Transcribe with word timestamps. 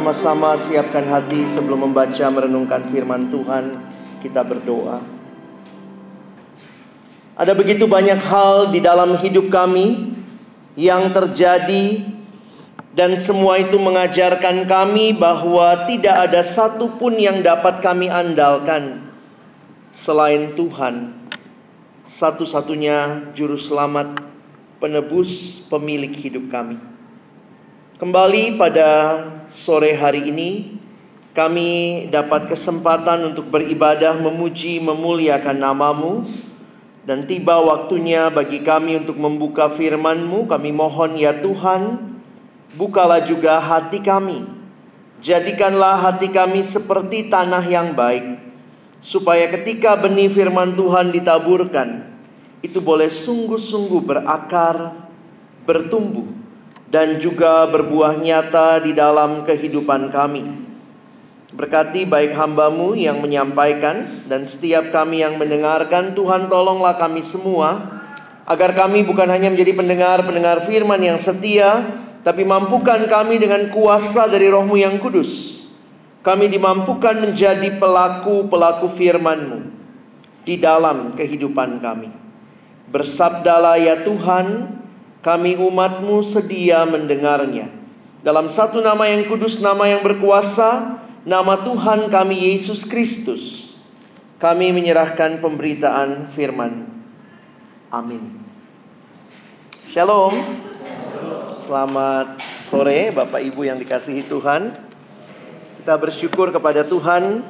Sama-sama 0.00 0.56
siapkan 0.56 1.04
hati 1.12 1.44
sebelum 1.52 1.84
membaca 1.84 2.24
merenungkan 2.32 2.88
firman 2.88 3.28
Tuhan. 3.28 3.84
Kita 4.24 4.40
berdoa. 4.40 4.96
Ada 7.36 7.52
begitu 7.52 7.84
banyak 7.84 8.16
hal 8.16 8.72
di 8.72 8.80
dalam 8.80 9.20
hidup 9.20 9.52
kami 9.52 10.16
yang 10.72 11.12
terjadi 11.12 12.00
dan 12.96 13.20
semua 13.20 13.60
itu 13.60 13.76
mengajarkan 13.76 14.64
kami 14.64 15.12
bahwa 15.12 15.84
tidak 15.84 16.32
ada 16.32 16.48
satupun 16.48 17.20
yang 17.20 17.44
dapat 17.44 17.84
kami 17.84 18.08
andalkan 18.08 19.04
selain 19.92 20.56
Tuhan 20.56 21.12
satu-satunya 22.08 23.28
juru 23.36 23.60
selamat, 23.60 24.16
penebus, 24.80 25.60
pemilik 25.68 26.16
hidup 26.16 26.48
kami. 26.48 26.80
Kembali 28.00 28.56
pada 28.56 28.88
sore 29.50 29.94
hari 29.98 30.30
ini, 30.30 30.78
kami 31.30 32.06
dapat 32.10 32.50
kesempatan 32.50 33.30
untuk 33.30 33.50
beribadah, 33.50 34.18
memuji, 34.18 34.82
memuliakan 34.82 35.58
namamu, 35.58 36.26
dan 37.06 37.26
tiba 37.26 37.58
waktunya 37.62 38.30
bagi 38.30 38.62
kami 38.62 38.98
untuk 38.98 39.18
membuka 39.18 39.70
firman-Mu. 39.70 40.50
Kami 40.50 40.70
mohon 40.74 41.18
ya 41.18 41.34
Tuhan, 41.38 42.14
bukalah 42.74 43.22
juga 43.26 43.58
hati 43.62 44.02
kami. 44.02 44.46
Jadikanlah 45.20 46.00
hati 46.00 46.32
kami 46.32 46.64
seperti 46.64 47.28
tanah 47.28 47.62
yang 47.68 47.92
baik, 47.92 48.40
supaya 49.04 49.52
ketika 49.52 49.92
benih 50.00 50.32
firman 50.32 50.72
Tuhan 50.72 51.12
ditaburkan, 51.12 52.08
itu 52.64 52.80
boleh 52.80 53.12
sungguh-sungguh 53.12 54.00
berakar, 54.00 54.96
bertumbuh, 55.68 56.39
dan 56.90 57.22
juga 57.22 57.70
berbuah 57.70 58.18
nyata 58.18 58.82
di 58.82 58.92
dalam 58.92 59.46
kehidupan 59.46 60.10
kami. 60.10 60.70
Berkati 61.50 62.06
baik 62.06 62.34
hambamu 62.38 62.94
yang 62.94 63.18
menyampaikan 63.18 64.22
dan 64.30 64.46
setiap 64.46 64.94
kami 64.94 65.22
yang 65.26 65.34
mendengarkan 65.34 66.14
Tuhan 66.14 66.46
tolonglah 66.46 66.94
kami 66.94 67.26
semua 67.26 67.98
Agar 68.46 68.70
kami 68.70 69.02
bukan 69.02 69.26
hanya 69.26 69.50
menjadi 69.50 69.74
pendengar-pendengar 69.74 70.62
firman 70.62 71.02
yang 71.02 71.18
setia 71.18 71.82
Tapi 72.22 72.46
mampukan 72.46 73.02
kami 73.10 73.42
dengan 73.42 73.66
kuasa 73.74 74.30
dari 74.30 74.46
rohmu 74.46 74.78
yang 74.78 75.02
kudus 75.02 75.62
Kami 76.22 76.46
dimampukan 76.46 77.18
menjadi 77.18 77.82
pelaku-pelaku 77.82 78.86
firmanmu 78.94 79.58
Di 80.46 80.54
dalam 80.54 81.18
kehidupan 81.18 81.82
kami 81.82 82.14
Bersabdalah 82.94 83.74
ya 83.74 84.06
Tuhan 84.06 84.78
Kami 85.20 85.60
umatmu 85.60 86.24
sedia 86.24 86.88
mendengarnya. 86.88 87.68
Dalam 88.24 88.48
satu 88.48 88.80
nama 88.80 89.04
yang 89.04 89.28
kudus, 89.28 89.60
nama 89.60 89.84
yang 89.88 90.00
berkuasa 90.00 91.00
Nama 91.20 91.60
Tuhan 91.60 92.08
kami 92.08 92.56
Yesus 92.56 92.88
Kristus 92.88 93.76
Kami 94.40 94.72
menyerahkan 94.72 95.44
pemberitaan 95.44 96.32
firman. 96.32 96.88
Amin. 97.92 98.40
Shalom. 99.92 100.32
Selamat 101.68 102.40
sore 102.64 103.12
Bapak 103.12 103.44
Ibu 103.44 103.68
yang 103.68 103.76
dikasihi 103.76 104.24
Tuhan. 104.24 104.72
Kita 105.84 106.00
bersyukur 106.00 106.48
kepada 106.48 106.80
Tuhan 106.80 107.44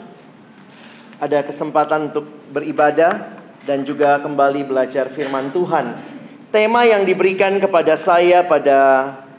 Ada 1.23 1.47
kesempatan 1.47 2.11
untuk 2.11 2.27
beribadah 2.51 3.39
Dan 3.63 3.87
juga 3.87 4.19
kembali 4.19 4.67
belajar 4.67 5.07
firman 5.15 5.55
Tuhan 5.55 6.19
Tema 6.51 6.83
yang 6.83 7.07
diberikan 7.07 7.63
kepada 7.63 7.95
saya 7.95 8.43
pada 8.43 8.79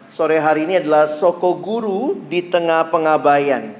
sore 0.07 0.39
hari 0.39 0.63
ini 0.63 0.79
adalah 0.79 1.11
Soko 1.11 1.59
Guru 1.59 2.15
di 2.31 2.39
tengah 2.47 2.87
pengabaian 2.87 3.75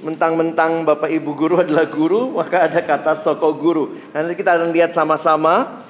Mentang-mentang 0.00 0.86
Bapak 0.86 1.12
Ibu 1.12 1.30
guru 1.36 1.60
adalah 1.60 1.84
guru, 1.84 2.32
maka 2.32 2.64
ada 2.64 2.80
kata 2.80 3.20
soko 3.20 3.52
guru. 3.52 4.00
Nanti 4.16 4.32
kita 4.32 4.56
akan 4.56 4.72
lihat 4.72 4.96
sama-sama. 4.96 5.84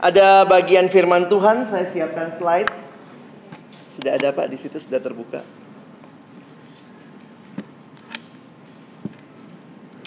Ada 0.00 0.48
bagian 0.48 0.88
firman 0.88 1.28
Tuhan, 1.28 1.68
saya 1.68 1.84
siapkan 1.92 2.32
slide. 2.40 2.72
Sudah 4.00 4.16
ada 4.16 4.32
Pak 4.32 4.48
di 4.48 4.56
situ 4.56 4.80
sudah 4.80 4.96
terbuka. 4.96 5.44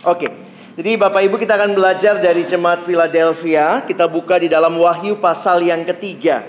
Oke. 0.02 0.53
Jadi 0.74 0.98
Bapak 0.98 1.22
Ibu 1.22 1.38
kita 1.38 1.54
akan 1.54 1.78
belajar 1.78 2.18
dari 2.18 2.50
jemaat 2.50 2.82
Philadelphia. 2.82 3.86
Kita 3.86 4.10
buka 4.10 4.42
di 4.42 4.50
dalam 4.50 4.74
Wahyu 4.82 5.22
pasal 5.22 5.62
yang 5.62 5.86
ketiga. 5.86 6.42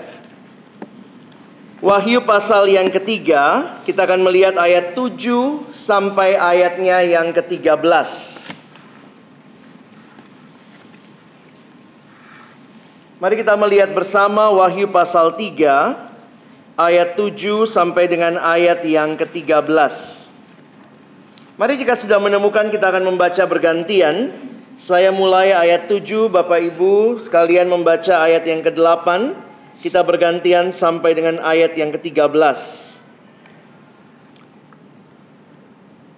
Wahyu 1.77 2.25
pasal 2.25 2.65
yang 2.65 2.89
ketiga, 2.89 3.77
kita 3.85 4.09
akan 4.09 4.25
melihat 4.25 4.57
ayat 4.57 4.97
7 4.97 5.69
sampai 5.69 6.33
ayatnya 6.41 7.05
yang 7.05 7.29
ke-13. 7.37 7.85
Mari 13.21 13.35
kita 13.37 13.53
melihat 13.53 13.93
bersama 13.93 14.49
Wahyu 14.49 14.89
pasal 14.89 15.37
3 15.37 16.81
ayat 16.81 17.13
7 17.13 17.69
sampai 17.69 18.09
dengan 18.09 18.41
ayat 18.41 18.81
yang 18.89 19.13
ke-13. 19.13 20.24
Mari 21.55 21.79
jika 21.79 21.95
sudah 21.95 22.19
menemukan 22.19 22.67
kita 22.67 22.91
akan 22.91 23.15
membaca 23.15 23.39
bergantian. 23.47 24.27
Saya 24.75 25.07
mulai 25.15 25.55
ayat 25.55 25.87
7, 25.87 26.27
Bapak 26.27 26.59
Ibu 26.59 27.23
sekalian 27.23 27.71
membaca 27.71 28.27
ayat 28.27 28.43
yang 28.43 28.59
ke-8. 28.59 29.07
Kita 29.79 30.03
bergantian 30.03 30.75
sampai 30.75 31.15
dengan 31.15 31.39
ayat 31.39 31.71
yang 31.79 31.95
ke-13. 31.95 32.59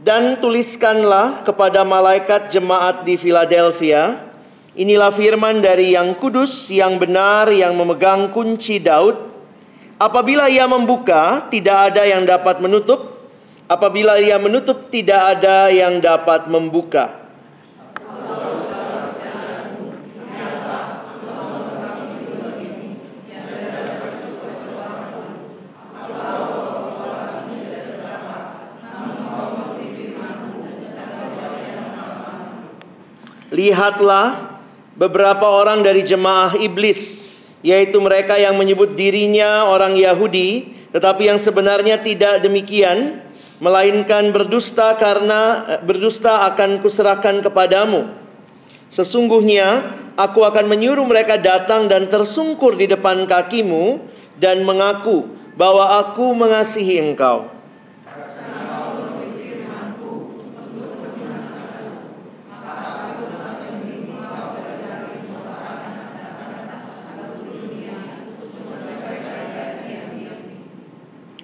Dan 0.01 0.41
tuliskanlah 0.41 1.45
kepada 1.45 1.85
malaikat 1.85 2.49
jemaat 2.49 3.05
di 3.05 3.13
Philadelphia, 3.21 4.33
inilah 4.73 5.13
firman 5.13 5.61
dari 5.61 5.93
yang 5.93 6.17
kudus, 6.17 6.65
yang 6.73 6.97
benar, 6.97 7.53
yang 7.53 7.77
memegang 7.77 8.33
kunci 8.33 8.81
Daud. 8.81 9.21
Apabila 10.01 10.49
ia 10.49 10.65
membuka, 10.65 11.45
tidak 11.53 11.93
ada 11.93 12.09
yang 12.09 12.25
dapat 12.25 12.57
menutup. 12.57 13.16
Apabila 13.67 14.15
ia 14.15 14.39
menutup, 14.39 14.87
tidak 14.87 15.37
ada 15.37 15.67
yang 15.67 15.99
dapat 15.99 16.47
membuka. 16.47 17.27
Lihatlah 33.47 34.59
beberapa 34.95 35.43
orang 35.43 35.83
dari 35.83 36.07
jemaah 36.07 36.55
iblis, 36.55 37.19
yaitu 37.59 37.99
mereka 37.99 38.39
yang 38.39 38.55
menyebut 38.55 38.95
dirinya 38.95 39.67
orang 39.67 39.99
Yahudi, 39.99 40.71
tetapi 40.95 41.27
yang 41.27 41.39
sebenarnya 41.43 41.99
tidak 41.99 42.39
demikian, 42.39 43.26
melainkan 43.57 44.29
berdusta 44.29 44.93
karena 44.97 45.65
eh, 45.65 45.79
berdusta 45.81 46.45
akan 46.53 46.81
kuserahkan 46.81 47.41
kepadamu. 47.41 48.09
Sesungguhnya 48.93 49.97
aku 50.15 50.45
akan 50.45 50.65
menyuruh 50.69 51.03
mereka 51.03 51.35
datang 51.35 51.89
dan 51.91 52.07
tersungkur 52.07 52.77
di 52.77 52.87
depan 52.87 53.27
kakimu 53.27 53.99
dan 54.37 54.61
mengaku 54.63 55.27
bahwa 55.57 55.97
aku 55.99 56.37
mengasihi 56.37 57.01
engkau. 57.01 57.57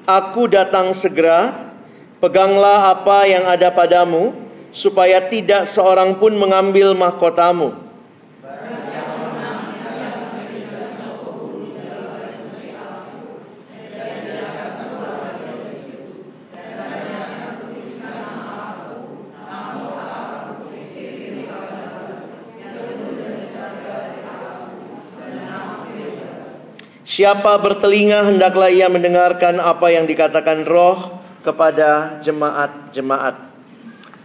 Aku 0.04 0.52
datang 0.52 0.92
segera, 0.92 1.73
peganglah 2.24 2.96
apa 2.96 3.28
yang 3.28 3.44
ada 3.44 3.68
padamu, 3.68 4.32
supaya 4.72 5.20
tidak 5.28 5.68
seorang 5.68 6.16
pun 6.16 6.32
mengambil 6.40 6.96
mahkotamu. 6.96 7.84
Siapa 27.04 27.62
bertelinga 27.62 28.26
hendaklah 28.26 28.74
ia 28.74 28.90
mendengarkan 28.90 29.62
apa 29.62 29.94
yang 29.94 30.10
dikatakan 30.10 30.66
roh 30.66 31.23
kepada 31.44 32.24
jemaat-jemaat. 32.24 33.36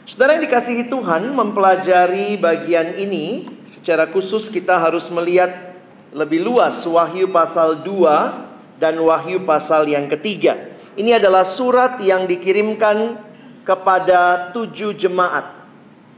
Saudara 0.08 0.38
yang 0.38 0.48
dikasihi 0.48 0.88
Tuhan 0.88 1.28
mempelajari 1.36 2.40
bagian 2.40 2.96
ini 2.96 3.44
secara 3.68 4.08
khusus 4.08 4.48
kita 4.48 4.80
harus 4.80 5.04
melihat 5.12 5.76
lebih 6.16 6.40
luas 6.40 6.80
Wahyu 6.88 7.28
pasal 7.28 7.84
2 7.84 8.80
dan 8.80 8.96
Wahyu 8.96 9.44
pasal 9.44 9.84
yang 9.84 10.08
ketiga. 10.08 10.56
Ini 10.96 11.20
adalah 11.20 11.44
surat 11.44 12.00
yang 12.00 12.24
dikirimkan 12.24 13.20
kepada 13.68 14.48
tujuh 14.56 14.96
jemaat. 14.96 15.60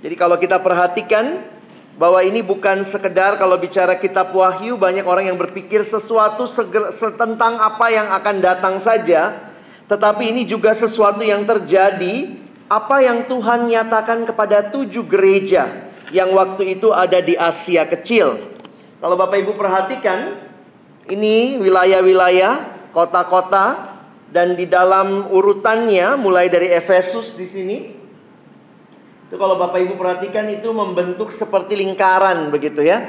Jadi 0.00 0.14
kalau 0.14 0.38
kita 0.38 0.62
perhatikan 0.62 1.42
bahwa 1.98 2.22
ini 2.22 2.40
bukan 2.40 2.86
sekedar 2.86 3.36
kalau 3.36 3.58
bicara 3.58 3.98
kitab 3.98 4.32
wahyu 4.32 4.78
banyak 4.78 5.04
orang 5.04 5.28
yang 5.28 5.36
berpikir 5.36 5.84
sesuatu 5.84 6.48
tentang 7.18 7.60
apa 7.60 7.86
yang 7.92 8.08
akan 8.08 8.36
datang 8.40 8.80
saja 8.80 9.49
tetapi 9.90 10.30
ini 10.30 10.46
juga 10.46 10.70
sesuatu 10.70 11.26
yang 11.26 11.42
terjadi. 11.42 12.38
Apa 12.70 13.02
yang 13.02 13.26
Tuhan 13.26 13.66
nyatakan 13.66 14.22
kepada 14.22 14.70
tujuh 14.70 15.02
gereja 15.10 15.90
yang 16.14 16.30
waktu 16.38 16.78
itu 16.78 16.94
ada 16.94 17.18
di 17.18 17.34
Asia 17.34 17.82
kecil. 17.82 18.38
Kalau 19.02 19.18
Bapak 19.18 19.42
Ibu 19.42 19.58
perhatikan 19.58 20.38
ini 21.10 21.58
wilayah-wilayah 21.58 22.86
kota-kota 22.94 23.98
dan 24.30 24.54
di 24.54 24.70
dalam 24.70 25.26
urutannya 25.34 26.14
mulai 26.14 26.46
dari 26.46 26.70
Efesus 26.70 27.34
di 27.34 27.50
sini. 27.50 27.78
Itu 29.26 29.34
kalau 29.34 29.58
Bapak 29.58 29.82
Ibu 29.82 29.98
perhatikan 29.98 30.46
itu 30.46 30.70
membentuk 30.70 31.34
seperti 31.34 31.74
lingkaran 31.74 32.54
begitu 32.54 32.86
ya. 32.86 33.02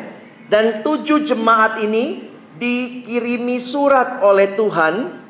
Dan 0.49 0.81
tujuh 0.81 1.21
jemaat 1.21 1.85
ini 1.85 2.33
dikirimi 2.57 3.61
surat 3.61 4.25
oleh 4.25 4.57
Tuhan 4.57 5.20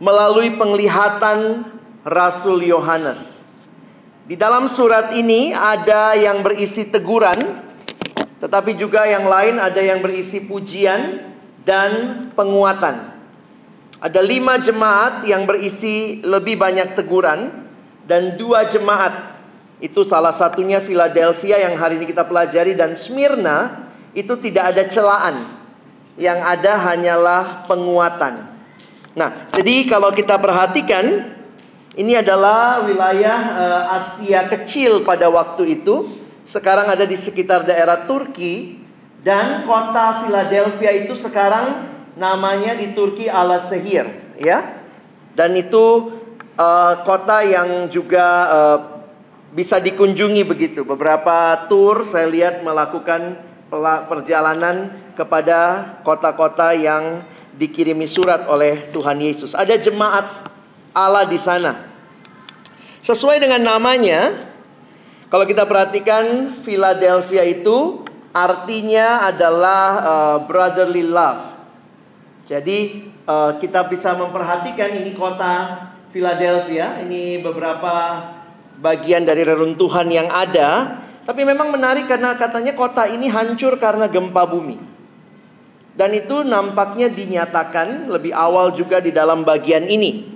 melalui 0.00 0.56
penglihatan 0.56 1.68
Rasul 2.02 2.64
Yohanes. 2.64 3.44
Di 4.24 4.34
dalam 4.34 4.72
surat 4.72 5.12
ini 5.12 5.52
ada 5.52 6.16
yang 6.16 6.40
berisi 6.40 6.88
teguran, 6.88 7.36
tetapi 8.40 8.74
juga 8.80 9.04
yang 9.04 9.28
lain 9.28 9.60
ada 9.60 9.78
yang 9.78 10.00
berisi 10.00 10.40
pujian 10.48 11.28
dan 11.68 11.90
penguatan. 12.32 13.12
Ada 14.00 14.24
lima 14.24 14.56
jemaat 14.56 15.28
yang 15.28 15.44
berisi 15.44 16.24
lebih 16.24 16.56
banyak 16.56 16.96
teguran 16.96 17.68
dan 18.08 18.40
dua 18.40 18.64
jemaat 18.64 19.36
itu 19.80 20.04
salah 20.08 20.32
satunya 20.32 20.80
Philadelphia 20.80 21.60
yang 21.60 21.76
hari 21.76 22.00
ini 22.00 22.08
kita 22.08 22.24
pelajari 22.24 22.72
dan 22.72 22.96
Smyrna 22.96 23.88
itu 24.16 24.36
tidak 24.40 24.72
ada 24.76 24.84
celaan. 24.88 25.36
Yang 26.20 26.40
ada 26.42 26.72
hanyalah 26.80 27.44
penguatan. 27.64 28.49
Nah, 29.14 29.50
jadi 29.50 29.90
kalau 29.90 30.14
kita 30.14 30.38
perhatikan 30.38 31.34
ini 31.98 32.14
adalah 32.14 32.86
wilayah 32.86 33.40
uh, 33.58 33.82
Asia 33.98 34.46
kecil 34.46 35.02
pada 35.02 35.26
waktu 35.26 35.82
itu. 35.82 36.22
Sekarang 36.46 36.90
ada 36.90 37.06
di 37.06 37.14
sekitar 37.14 37.62
daerah 37.62 38.10
Turki 38.10 38.82
dan 39.22 39.62
kota 39.66 40.26
Philadelphia 40.26 41.06
itu 41.06 41.14
sekarang 41.14 41.86
namanya 42.18 42.74
di 42.74 42.90
Turki 42.90 43.30
Ala 43.30 43.62
Sehir, 43.62 44.34
ya. 44.34 44.82
Dan 45.38 45.54
itu 45.54 46.18
uh, 46.58 47.06
kota 47.06 47.46
yang 47.46 47.86
juga 47.86 48.26
uh, 48.50 48.78
bisa 49.54 49.78
dikunjungi 49.78 50.42
begitu. 50.42 50.82
Beberapa 50.82 51.66
tour 51.70 52.02
saya 52.06 52.26
lihat 52.26 52.66
melakukan 52.66 53.38
perjalanan 54.10 54.90
kepada 55.14 55.86
kota-kota 56.02 56.74
yang 56.74 57.22
dikirimi 57.60 58.08
surat 58.08 58.48
oleh 58.48 58.88
Tuhan 58.88 59.20
Yesus. 59.20 59.52
Ada 59.52 59.76
jemaat 59.76 60.48
Allah 60.96 61.28
di 61.28 61.36
sana. 61.36 61.92
Sesuai 63.04 63.36
dengan 63.36 63.60
namanya, 63.60 64.32
kalau 65.28 65.44
kita 65.44 65.68
perhatikan 65.68 66.56
Philadelphia 66.56 67.44
itu 67.44 68.08
artinya 68.32 69.28
adalah 69.28 69.84
uh, 70.00 70.38
brotherly 70.48 71.04
love. 71.04 71.60
Jadi 72.48 73.12
uh, 73.28 73.60
kita 73.60 73.86
bisa 73.92 74.16
memperhatikan 74.16 74.90
ini 74.96 75.12
kota 75.12 75.86
Philadelphia, 76.10 76.98
ini 77.04 77.38
beberapa 77.38 78.26
bagian 78.80 79.22
dari 79.28 79.44
reruntuhan 79.44 80.08
yang 80.08 80.32
ada. 80.32 80.98
Tapi 81.22 81.46
memang 81.46 81.70
menarik 81.70 82.10
karena 82.10 82.34
katanya 82.34 82.74
kota 82.74 83.06
ini 83.06 83.30
hancur 83.30 83.78
karena 83.78 84.10
gempa 84.10 84.48
bumi. 84.50 84.99
Dan 85.94 86.14
itu 86.14 86.46
nampaknya 86.46 87.10
dinyatakan 87.10 88.08
lebih 88.08 88.30
awal 88.32 88.72
juga 88.72 89.02
di 89.02 89.10
dalam 89.10 89.42
bagian 89.42 89.84
ini. 89.84 90.26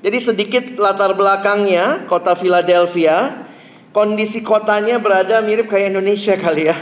Jadi 0.00 0.18
sedikit 0.18 0.64
latar 0.80 1.12
belakangnya 1.12 2.08
kota 2.08 2.32
Philadelphia, 2.32 3.46
kondisi 3.92 4.40
kotanya 4.40 4.96
berada 4.96 5.44
mirip 5.44 5.68
kayak 5.68 5.92
Indonesia 5.92 6.34
kali 6.40 6.72
ya. 6.72 6.76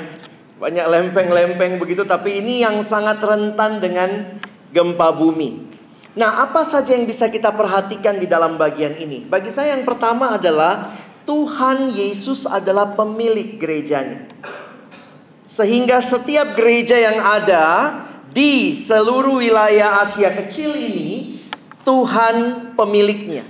Banyak 0.59 0.87
lempeng-lempeng 0.87 1.79
begitu 1.79 2.03
tapi 2.03 2.43
ini 2.43 2.63
yang 2.63 2.83
sangat 2.83 3.23
rentan 3.23 3.79
dengan 3.79 4.39
gempa 4.75 5.15
bumi. 5.15 5.67
Nah, 6.19 6.43
apa 6.43 6.67
saja 6.67 6.99
yang 6.99 7.07
bisa 7.07 7.31
kita 7.31 7.55
perhatikan 7.55 8.19
di 8.19 8.27
dalam 8.27 8.59
bagian 8.59 8.99
ini? 8.99 9.23
Bagi 9.23 9.55
saya 9.55 9.79
yang 9.79 9.87
pertama 9.87 10.35
adalah 10.35 10.91
Tuhan 11.23 11.95
Yesus 11.95 12.43
adalah 12.43 12.99
pemilik 12.99 13.55
gerejanya. 13.55 14.27
Sehingga 15.49 16.05
setiap 16.05 16.53
gereja 16.55 16.95
yang 17.01 17.19
ada 17.25 17.65
di 18.29 18.77
seluruh 18.77 19.41
wilayah 19.41 20.05
Asia 20.05 20.29
kecil 20.29 20.77
ini 20.77 21.41
Tuhan 21.83 22.71
pemiliknya. 22.77 23.49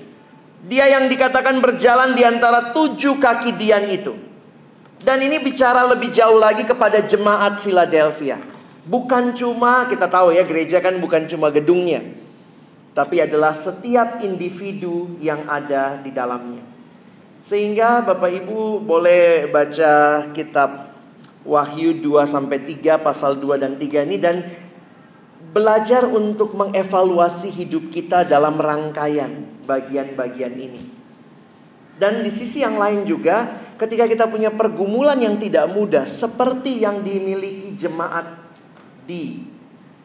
Dia 0.62 0.86
yang 0.94 1.10
dikatakan 1.10 1.58
berjalan 1.58 2.14
di 2.14 2.22
antara 2.22 2.70
tujuh 2.70 3.18
kaki 3.18 3.58
dian 3.58 3.90
itu. 3.90 4.14
Dan 5.02 5.26
ini 5.26 5.42
bicara 5.42 5.82
lebih 5.90 6.14
jauh 6.14 6.38
lagi 6.38 6.62
kepada 6.62 7.02
jemaat 7.02 7.58
Philadelphia. 7.58 8.38
Bukan 8.86 9.34
cuma 9.34 9.90
kita 9.90 10.06
tahu 10.06 10.30
ya 10.30 10.46
gereja 10.46 10.78
kan 10.78 10.96
bukan 11.02 11.26
cuma 11.26 11.50
gedungnya 11.50 12.00
tapi 12.98 13.22
adalah 13.22 13.54
setiap 13.54 14.26
individu 14.26 15.14
yang 15.22 15.46
ada 15.46 16.02
di 16.02 16.10
dalamnya. 16.10 16.66
Sehingga 17.46 18.02
Bapak 18.02 18.42
Ibu 18.42 18.82
boleh 18.82 19.46
baca 19.54 20.26
kitab 20.34 20.87
Wahyu 21.48 22.04
2 22.04 22.28
sampai 22.28 22.60
3 22.60 23.00
pasal 23.00 23.40
2 23.40 23.56
dan 23.56 23.80
3 23.80 24.04
ini 24.04 24.20
dan 24.20 24.44
belajar 25.48 26.04
untuk 26.04 26.52
mengevaluasi 26.52 27.48
hidup 27.48 27.88
kita 27.88 28.28
dalam 28.28 28.60
rangkaian 28.60 29.48
bagian-bagian 29.64 30.52
ini. 30.60 30.82
Dan 31.98 32.20
di 32.20 32.30
sisi 32.30 32.60
yang 32.62 32.76
lain 32.78 33.08
juga, 33.08 33.48
ketika 33.80 34.06
kita 34.06 34.28
punya 34.28 34.52
pergumulan 34.52 35.18
yang 35.18 35.40
tidak 35.40 35.66
mudah, 35.72 36.04
seperti 36.06 36.84
yang 36.84 37.02
dimiliki 37.02 37.74
jemaat 37.74 38.38
di 39.08 39.48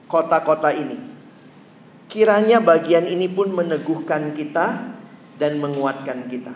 kota-kota 0.10 0.74
ini, 0.74 0.98
kiranya 2.10 2.64
bagian 2.64 3.06
ini 3.06 3.30
pun 3.30 3.54
meneguhkan 3.54 4.34
kita 4.34 4.96
dan 5.38 5.62
menguatkan 5.62 6.26
kita. 6.32 6.56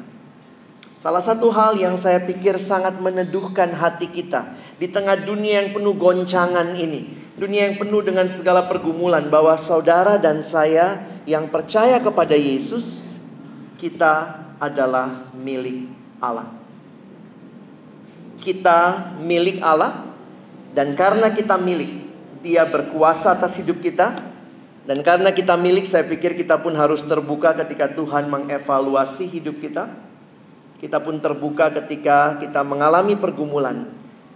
Salah 0.97 1.21
satu 1.21 1.53
hal 1.53 1.77
yang 1.77 1.93
saya 2.01 2.25
pikir 2.25 2.57
sangat 2.57 2.97
meneduhkan 2.97 3.69
hati 3.69 4.09
kita 4.09 4.57
di 4.77 4.87
tengah 4.89 5.17
dunia 5.25 5.65
yang 5.65 5.69
penuh 5.73 5.97
goncangan 5.97 6.77
ini, 6.77 7.33
dunia 7.37 7.69
yang 7.69 7.77
penuh 7.81 8.05
dengan 8.05 8.29
segala 8.29 8.69
pergumulan, 8.69 9.25
bahwa 9.29 9.57
saudara 9.57 10.21
dan 10.21 10.45
saya 10.45 11.01
yang 11.25 11.49
percaya 11.49 11.97
kepada 11.97 12.37
Yesus, 12.37 13.09
kita 13.81 14.45
adalah 14.61 15.33
milik 15.33 15.89
Allah. 16.21 16.49
Kita 18.37 19.11
milik 19.21 19.59
Allah, 19.65 20.13
dan 20.71 20.93
karena 20.93 21.33
kita 21.33 21.57
milik, 21.57 22.05
Dia 22.45 22.69
berkuasa 22.69 23.33
atas 23.33 23.57
hidup 23.57 23.81
kita, 23.81 24.13
dan 24.87 25.03
karena 25.03 25.35
kita 25.35 25.59
milik, 25.59 25.83
saya 25.83 26.07
pikir 26.07 26.31
kita 26.37 26.63
pun 26.63 26.71
harus 26.77 27.03
terbuka 27.03 27.51
ketika 27.59 27.91
Tuhan 27.91 28.31
mengevaluasi 28.31 29.27
hidup 29.27 29.59
kita. 29.59 29.91
Kita 30.79 31.03
pun 31.03 31.19
terbuka 31.19 31.73
ketika 31.73 32.39
kita 32.39 32.63
mengalami 32.63 33.19
pergumulan, 33.19 33.89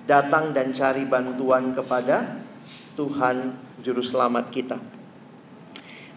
datang 0.06 0.54
dan 0.56 0.74
cari 0.74 1.06
bantuan 1.06 1.74
kepada 1.74 2.42
Tuhan 2.98 3.58
Juru 3.82 4.04
Selamat 4.06 4.50
kita. 4.50 4.78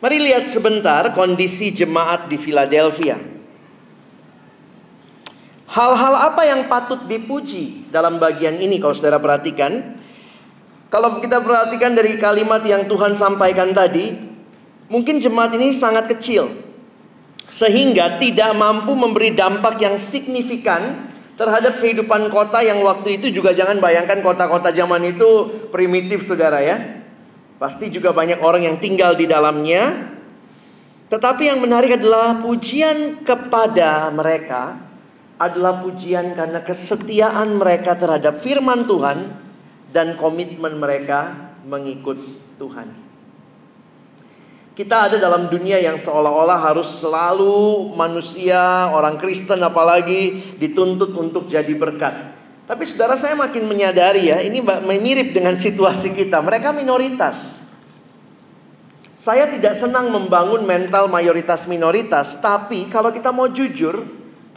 Mari 0.05 0.21
lihat 0.21 0.45
sebentar 0.51 1.17
kondisi 1.17 1.73
jemaat 1.73 2.29
di 2.29 2.37
Philadelphia. 2.37 3.17
Hal-hal 5.65 6.15
apa 6.31 6.43
yang 6.45 6.69
patut 6.69 7.09
dipuji 7.09 7.89
dalam 7.89 8.21
bagian 8.21 8.61
ini 8.61 8.77
kalau 8.79 8.95
saudara 8.95 9.19
perhatikan? 9.19 9.97
Kalau 10.93 11.19
kita 11.19 11.43
perhatikan 11.43 11.97
dari 11.97 12.15
kalimat 12.21 12.63
yang 12.63 12.87
Tuhan 12.87 13.19
sampaikan 13.19 13.75
tadi, 13.75 14.15
mungkin 14.87 15.19
jemaat 15.19 15.57
ini 15.57 15.75
sangat 15.75 16.07
kecil 16.15 16.47
sehingga 17.49 18.21
tidak 18.21 18.55
mampu 18.55 18.93
memberi 18.95 19.35
dampak 19.35 19.79
yang 19.81 19.97
signifikan 19.97 21.14
terhadap 21.35 21.83
kehidupan 21.83 22.31
kota 22.31 22.63
yang 22.63 22.83
waktu 22.83 23.19
itu 23.19 23.31
juga 23.35 23.51
jangan 23.51 23.83
bayangkan 23.83 24.23
kota-kota 24.23 24.71
zaman 24.71 25.03
itu 25.15 25.51
primitif 25.75 26.23
saudara 26.23 26.63
ya. 26.63 27.03
Pasti 27.59 27.91
juga 27.91 28.11
banyak 28.11 28.43
orang 28.43 28.67
yang 28.67 28.77
tinggal 28.79 29.15
di 29.15 29.27
dalamnya. 29.27 30.15
Tetapi 31.11 31.43
yang 31.47 31.63
menarik 31.63 32.01
adalah 32.01 32.43
pujian 32.43 33.23
kepada 33.23 34.11
mereka 34.11 34.85
adalah 35.39 35.83
pujian 35.83 36.33
karena 36.39 36.63
kesetiaan 36.63 37.59
mereka 37.59 37.99
terhadap 37.99 38.39
firman 38.39 38.87
Tuhan 38.87 39.19
dan 39.91 40.15
komitmen 40.15 40.79
mereka 40.79 41.51
mengikut 41.67 42.19
Tuhan. 42.59 43.04
Kita 44.75 45.07
ada 45.07 45.23
dalam 45.23 45.47
dunia 45.47 45.79
yang 45.79 46.03
seolah-olah 46.03 46.59
harus 46.59 46.99
selalu 46.99 47.95
manusia, 47.95 48.91
orang 48.91 49.23
Kristen 49.23 49.63
apalagi 49.63 50.59
dituntut 50.59 51.15
untuk 51.15 51.47
jadi 51.47 51.71
berkat. 51.79 52.35
Tapi 52.67 52.83
saudara 52.83 53.15
saya 53.15 53.39
makin 53.39 53.71
menyadari 53.71 54.35
ya, 54.35 54.43
ini 54.43 54.59
mirip 54.99 55.31
dengan 55.31 55.55
situasi 55.55 56.11
kita. 56.11 56.43
Mereka 56.43 56.75
minoritas. 56.75 57.63
Saya 59.15 59.47
tidak 59.47 59.79
senang 59.79 60.11
membangun 60.11 60.67
mental 60.67 61.07
mayoritas 61.07 61.71
minoritas, 61.71 62.43
tapi 62.43 62.91
kalau 62.91 63.15
kita 63.15 63.31
mau 63.31 63.47
jujur, 63.47 64.05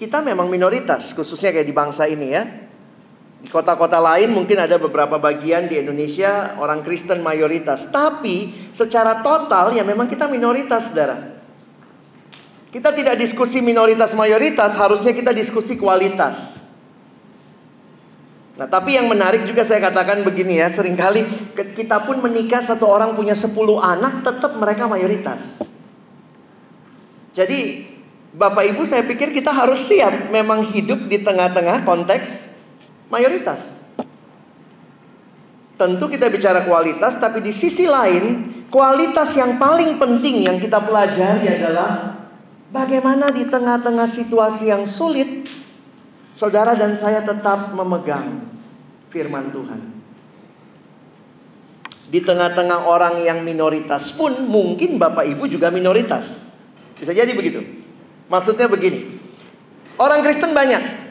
kita 0.01 0.25
memang 0.25 0.49
minoritas, 0.49 1.13
khususnya 1.13 1.53
kayak 1.53 1.69
di 1.69 1.77
bangsa 1.77 2.09
ini 2.09 2.27
ya. 2.33 2.66
Di 3.37 3.53
kota-kota 3.53 4.01
lain 4.01 4.33
mungkin 4.33 4.57
ada 4.57 4.81
beberapa 4.81 5.21
bagian 5.21 5.69
di 5.69 5.77
Indonesia 5.77 6.57
orang 6.57 6.81
Kristen 6.81 7.21
mayoritas. 7.21 7.93
Tapi 7.93 8.69
secara 8.73 9.21
total 9.21 9.77
ya 9.77 9.85
memang 9.85 10.09
kita 10.09 10.25
minoritas 10.25 10.89
saudara. 10.89 11.37
Kita 12.73 12.91
tidak 12.91 13.15
diskusi 13.15 13.63
minoritas 13.63 14.11
mayoritas, 14.17 14.75
harusnya 14.75 15.15
kita 15.15 15.31
diskusi 15.31 15.79
kualitas. 15.79 16.59
Nah 18.57 18.65
tapi 18.65 18.97
yang 18.97 19.05
menarik 19.05 19.45
juga 19.45 19.61
saya 19.61 19.85
katakan 19.85 20.25
begini 20.25 20.57
ya, 20.57 20.67
sering 20.73 20.97
kali 20.97 21.23
kita 21.77 22.03
pun 22.09 22.17
menikah 22.19 22.59
satu 22.59 22.89
orang 22.89 23.13
punya 23.13 23.37
10 23.37 23.53
anak, 23.77 24.25
tetap 24.25 24.57
mereka 24.57 24.89
mayoritas. 24.89 25.61
Jadi 27.37 27.85
Bapak 28.33 28.65
Ibu 28.65 28.83
saya 28.83 29.05
pikir 29.05 29.29
kita 29.29 29.53
harus 29.53 29.85
siap 29.85 30.33
memang 30.33 30.65
hidup 30.65 31.05
di 31.05 31.21
tengah-tengah 31.21 31.85
konteks 31.85 32.46
mayoritas. 33.11 33.83
Tentu 35.77 36.09
kita 36.09 36.27
bicara 36.33 36.65
kualitas, 36.65 37.21
tapi 37.21 37.45
di 37.45 37.53
sisi 37.53 37.85
lain, 37.85 38.65
kualitas 38.73 39.37
yang 39.37 39.61
paling 39.61 40.01
penting 40.01 40.49
yang 40.49 40.57
kita 40.57 40.81
pelajari 40.81 41.45
adalah 41.53 42.17
bagaimana 42.73 43.29
di 43.29 43.45
tengah-tengah 43.45 44.09
situasi 44.09 44.73
yang 44.73 44.89
sulit, 44.89 45.45
saudara 46.33 46.73
dan 46.73 46.97
saya 46.97 47.21
tetap 47.21 47.77
memegang 47.77 48.41
firman 49.13 49.53
Tuhan. 49.53 49.81
Di 52.07 52.23
tengah-tengah 52.23 52.87
orang 52.87 53.19
yang 53.21 53.43
minoritas 53.43 54.15
pun 54.15 54.31
mungkin 54.47 54.95
Bapak 54.95 55.27
Ibu 55.27 55.45
juga 55.51 55.67
minoritas. 55.69 56.47
Bisa 56.97 57.11
jadi 57.11 57.35
begitu. 57.35 57.61
Maksudnya 58.31 58.71
begini. 58.71 59.19
Orang 59.99 60.23
Kristen 60.23 60.55
banyak, 60.55 61.06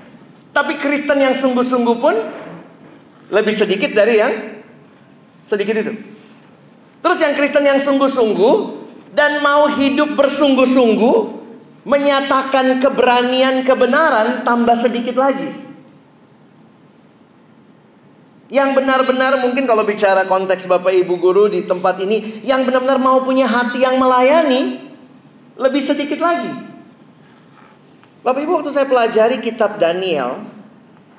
tapi 0.56 0.80
Kristen 0.80 1.20
yang 1.20 1.36
sungguh-sungguh 1.36 1.96
pun 2.00 2.16
lebih 3.28 3.52
sedikit 3.52 3.92
dari 3.92 4.24
yang 4.24 4.32
sedikit 5.44 5.76
itu. 5.84 5.92
Terus 7.04 7.18
yang 7.20 7.36
Kristen 7.36 7.68
yang 7.68 7.76
sungguh-sungguh 7.76 8.54
dan 9.12 9.44
mau 9.44 9.68
hidup 9.68 10.16
bersungguh-sungguh 10.16 11.16
menyatakan 11.84 12.80
keberanian 12.80 13.68
kebenaran 13.68 14.48
tambah 14.48 14.80
sedikit 14.80 15.20
lagi. 15.20 15.68
Yang 18.48 18.80
benar-benar 18.80 19.42
mungkin 19.44 19.68
kalau 19.68 19.84
bicara 19.84 20.24
konteks 20.24 20.64
Bapak 20.64 20.94
Ibu 20.94 21.20
guru 21.20 21.52
di 21.52 21.68
tempat 21.68 22.00
ini 22.00 22.40
yang 22.46 22.64
benar-benar 22.64 22.96
mau 22.96 23.20
punya 23.20 23.44
hati 23.44 23.84
yang 23.84 24.00
melayani 24.00 24.88
lebih 25.60 25.82
sedikit 25.84 26.16
lagi. 26.22 26.75
Bapak 28.26 28.42
Ibu 28.42 28.58
waktu 28.58 28.74
saya 28.74 28.90
pelajari 28.90 29.38
kitab 29.38 29.78
Daniel, 29.78 30.42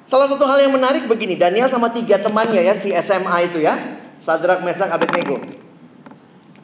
salah 0.03 0.27
satu 0.27 0.43
hal 0.43 0.59
yang 0.67 0.75
menarik 0.75 1.07
begini, 1.07 1.39
Daniel 1.39 1.71
sama 1.71 1.87
tiga 1.87 2.19
temannya 2.19 2.59
ya, 2.59 2.75
si 2.75 2.91
SMA 2.91 3.47
itu 3.47 3.63
ya, 3.63 3.79
Sadrak, 4.19 4.59
Mesak, 4.59 4.91
Abednego. 4.91 5.39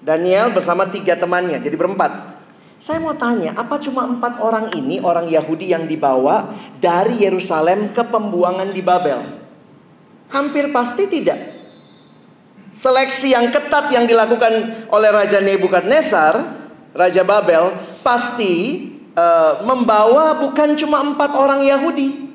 Daniel 0.03 0.51
bersama 0.51 0.91
tiga 0.91 1.15
temannya, 1.15 1.63
jadi 1.63 1.79
berempat. 1.79 2.35
Saya 2.75 2.99
mau 2.99 3.15
tanya, 3.15 3.55
apa 3.55 3.79
cuma 3.79 4.03
empat 4.03 4.43
orang 4.43 4.67
ini 4.75 4.99
orang 4.99 5.31
Yahudi 5.31 5.71
yang 5.71 5.87
dibawa 5.87 6.51
dari 6.83 7.23
Yerusalem 7.23 7.95
ke 7.95 8.03
pembuangan 8.03 8.67
di 8.67 8.83
Babel? 8.83 9.23
Hampir 10.27 10.75
pasti 10.75 11.07
tidak. 11.07 11.39
Seleksi 12.75 13.31
yang 13.31 13.47
ketat 13.47 13.95
yang 13.95 14.03
dilakukan 14.03 14.83
oleh 14.91 15.07
Raja 15.07 15.39
Nebukadnezar, 15.39 16.35
Raja 16.91 17.23
Babel, 17.23 17.71
pasti 18.03 18.91
uh, 19.17 19.65
membawa 19.65 20.41
bukan 20.41 20.77
cuma 20.77 21.01
empat 21.01 21.31
orang 21.37 21.61
Yahudi. 21.65 22.33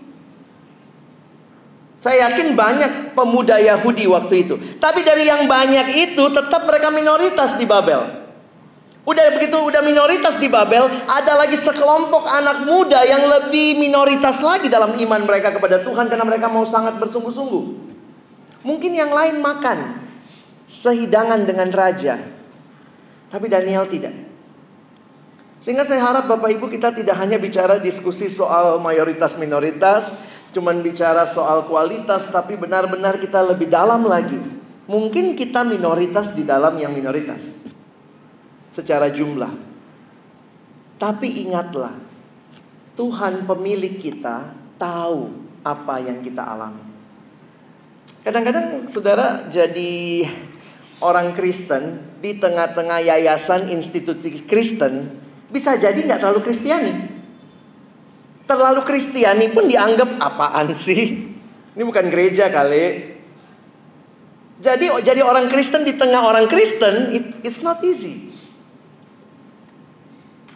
Saya 1.99 2.31
yakin 2.31 2.55
banyak 2.55 2.93
pemuda 3.19 3.59
Yahudi 3.59 4.07
waktu 4.07 4.47
itu. 4.47 4.55
Tapi 4.79 5.03
dari 5.03 5.27
yang 5.27 5.51
banyak 5.51 5.91
itu 5.99 6.25
tetap 6.31 6.63
mereka 6.63 6.95
minoritas 6.95 7.59
di 7.59 7.67
Babel. 7.67 8.19
Udah 9.03 9.25
begitu 9.35 9.57
udah 9.57 9.83
minoritas 9.83 10.37
di 10.37 10.53
Babel, 10.53 10.85
ada 11.09 11.33
lagi 11.35 11.57
sekelompok 11.57 12.29
anak 12.29 12.69
muda 12.69 13.03
yang 13.09 13.25
lebih 13.25 13.81
minoritas 13.81 14.39
lagi 14.45 14.69
dalam 14.69 14.95
iman 15.01 15.25
mereka 15.25 15.49
kepada 15.49 15.81
Tuhan 15.81 16.13
karena 16.13 16.29
mereka 16.29 16.47
mau 16.53 16.63
sangat 16.69 17.01
bersungguh-sungguh. 17.01 17.65
Mungkin 18.69 18.93
yang 18.93 19.09
lain 19.09 19.41
makan 19.41 20.07
sehidangan 20.69 21.49
dengan 21.49 21.73
raja. 21.73 22.21
Tapi 23.33 23.47
Daniel 23.49 23.89
tidak. 23.89 24.13
Sehingga 25.59 25.83
saya 25.83 25.99
harap 26.07 26.31
Bapak 26.31 26.55
Ibu 26.55 26.71
kita 26.71 26.95
tidak 26.95 27.19
hanya 27.19 27.35
bicara 27.35 27.83
diskusi 27.83 28.31
soal 28.31 28.79
mayoritas 28.79 29.35
minoritas, 29.43 30.15
cuman 30.55 30.79
bicara 30.87 31.27
soal 31.27 31.67
kualitas, 31.67 32.31
tapi 32.31 32.55
benar-benar 32.55 33.19
kita 33.19 33.43
lebih 33.43 33.67
dalam 33.67 34.07
lagi. 34.07 34.38
Mungkin 34.87 35.35
kita 35.35 35.67
minoritas 35.67 36.33
di 36.33 36.47
dalam 36.47 36.79
yang 36.79 36.95
minoritas. 36.95 37.43
Secara 38.71 39.11
jumlah. 39.11 39.50
Tapi 40.99 41.47
ingatlah, 41.47 41.95
Tuhan 42.95 43.43
pemilik 43.47 43.99
kita 43.99 44.55
tahu 44.79 45.31
apa 45.67 45.99
yang 45.99 46.23
kita 46.23 46.43
alami. 46.43 46.87
Kadang-kadang 48.23 48.87
saudara 48.91 49.50
jadi 49.50 50.27
orang 51.03 51.35
Kristen 51.35 52.03
di 52.19 52.38
tengah-tengah 52.38 52.99
yayasan 53.03 53.71
institusi 53.71 54.43
Kristen 54.47 55.28
bisa 55.49 55.76
jadi 55.81 55.97
nggak 55.97 56.21
terlalu 56.21 56.40
Kristiani. 56.45 56.93
Terlalu 58.49 58.81
Kristiani 58.85 59.52
pun 59.52 59.69
dianggap 59.69 60.21
apaan 60.21 60.73
sih? 60.73 61.33
Ini 61.76 61.83
bukan 61.85 62.09
gereja 62.09 62.49
kali. 62.49 63.17
Jadi 64.59 64.90
jadi 65.07 65.21
orang 65.23 65.47
Kristen 65.47 65.87
di 65.87 65.95
tengah 65.95 66.26
orang 66.26 66.50
Kristen 66.50 67.14
it, 67.14 67.26
it's 67.47 67.62
not 67.62 67.78
easy. 67.87 68.35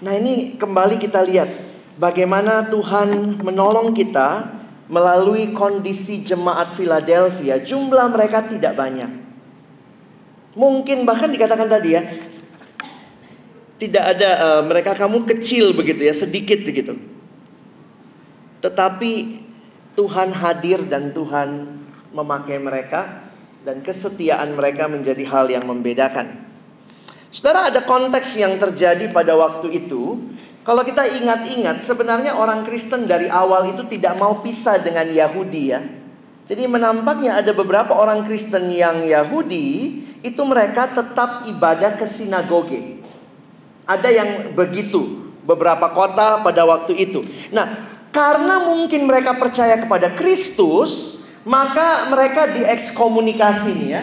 Nah 0.02 0.18
ini 0.18 0.58
kembali 0.58 0.98
kita 0.98 1.22
lihat 1.22 1.46
bagaimana 1.94 2.66
Tuhan 2.66 3.38
menolong 3.38 3.94
kita 3.94 4.58
melalui 4.90 5.54
kondisi 5.54 6.26
jemaat 6.26 6.74
Philadelphia. 6.74 7.62
Jumlah 7.62 8.10
mereka 8.10 8.42
tidak 8.42 8.74
banyak. 8.74 9.22
Mungkin 10.58 11.06
bahkan 11.06 11.30
dikatakan 11.30 11.70
tadi 11.70 11.96
ya 11.96 12.02
tidak 13.82 14.14
ada 14.14 14.30
uh, 14.38 14.62
mereka 14.62 14.94
kamu 14.94 15.26
kecil 15.26 15.74
begitu 15.74 16.06
ya 16.06 16.14
sedikit 16.14 16.62
begitu. 16.62 16.94
Tetapi 18.62 19.42
Tuhan 19.98 20.30
hadir 20.30 20.86
dan 20.86 21.10
Tuhan 21.10 21.82
memakai 22.14 22.62
mereka 22.62 23.26
dan 23.66 23.82
kesetiaan 23.82 24.54
mereka 24.54 24.86
menjadi 24.86 25.26
hal 25.26 25.50
yang 25.50 25.66
membedakan. 25.66 26.46
Saudara 27.34 27.74
ada 27.74 27.82
konteks 27.82 28.38
yang 28.38 28.54
terjadi 28.62 29.10
pada 29.10 29.34
waktu 29.34 29.82
itu. 29.82 30.30
Kalau 30.62 30.86
kita 30.86 31.02
ingat-ingat 31.18 31.82
sebenarnya 31.82 32.38
orang 32.38 32.62
Kristen 32.62 33.10
dari 33.10 33.26
awal 33.26 33.74
itu 33.74 33.82
tidak 33.90 34.14
mau 34.14 34.46
pisah 34.46 34.78
dengan 34.78 35.10
Yahudi 35.10 35.62
ya. 35.74 35.82
Jadi 36.46 36.70
menampaknya 36.70 37.42
ada 37.42 37.50
beberapa 37.50 37.98
orang 37.98 38.22
Kristen 38.30 38.70
yang 38.70 39.02
Yahudi 39.02 39.98
itu 40.22 40.42
mereka 40.46 40.86
tetap 40.86 41.50
ibadah 41.50 41.98
ke 41.98 42.06
sinagoge. 42.06 43.01
Ada 43.82 44.08
yang 44.08 44.30
begitu 44.54 45.32
beberapa 45.42 45.90
kota 45.90 46.40
pada 46.40 46.62
waktu 46.62 46.94
itu. 46.94 47.26
Nah, 47.50 47.66
karena 48.14 48.62
mungkin 48.68 49.08
mereka 49.08 49.34
percaya 49.34 49.80
kepada 49.80 50.14
Kristus, 50.14 51.24
maka 51.42 52.06
mereka 52.12 52.46
diekskomunikasi 52.52 53.76
ya. 53.90 54.02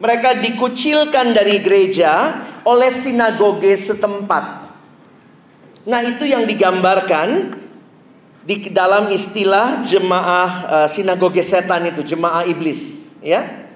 Mereka 0.00 0.40
dikucilkan 0.40 1.36
dari 1.36 1.60
gereja 1.60 2.32
oleh 2.64 2.88
sinagoge 2.88 3.76
setempat. 3.76 4.72
Nah, 5.84 6.00
itu 6.04 6.28
yang 6.28 6.44
digambarkan 6.44 7.56
di 8.44 8.72
dalam 8.72 9.12
istilah 9.12 9.84
jemaah 9.84 10.50
uh, 10.64 10.88
sinagoge 10.88 11.44
setan 11.44 11.88
itu, 11.88 12.00
jemaah 12.04 12.48
iblis, 12.48 13.12
ya. 13.20 13.69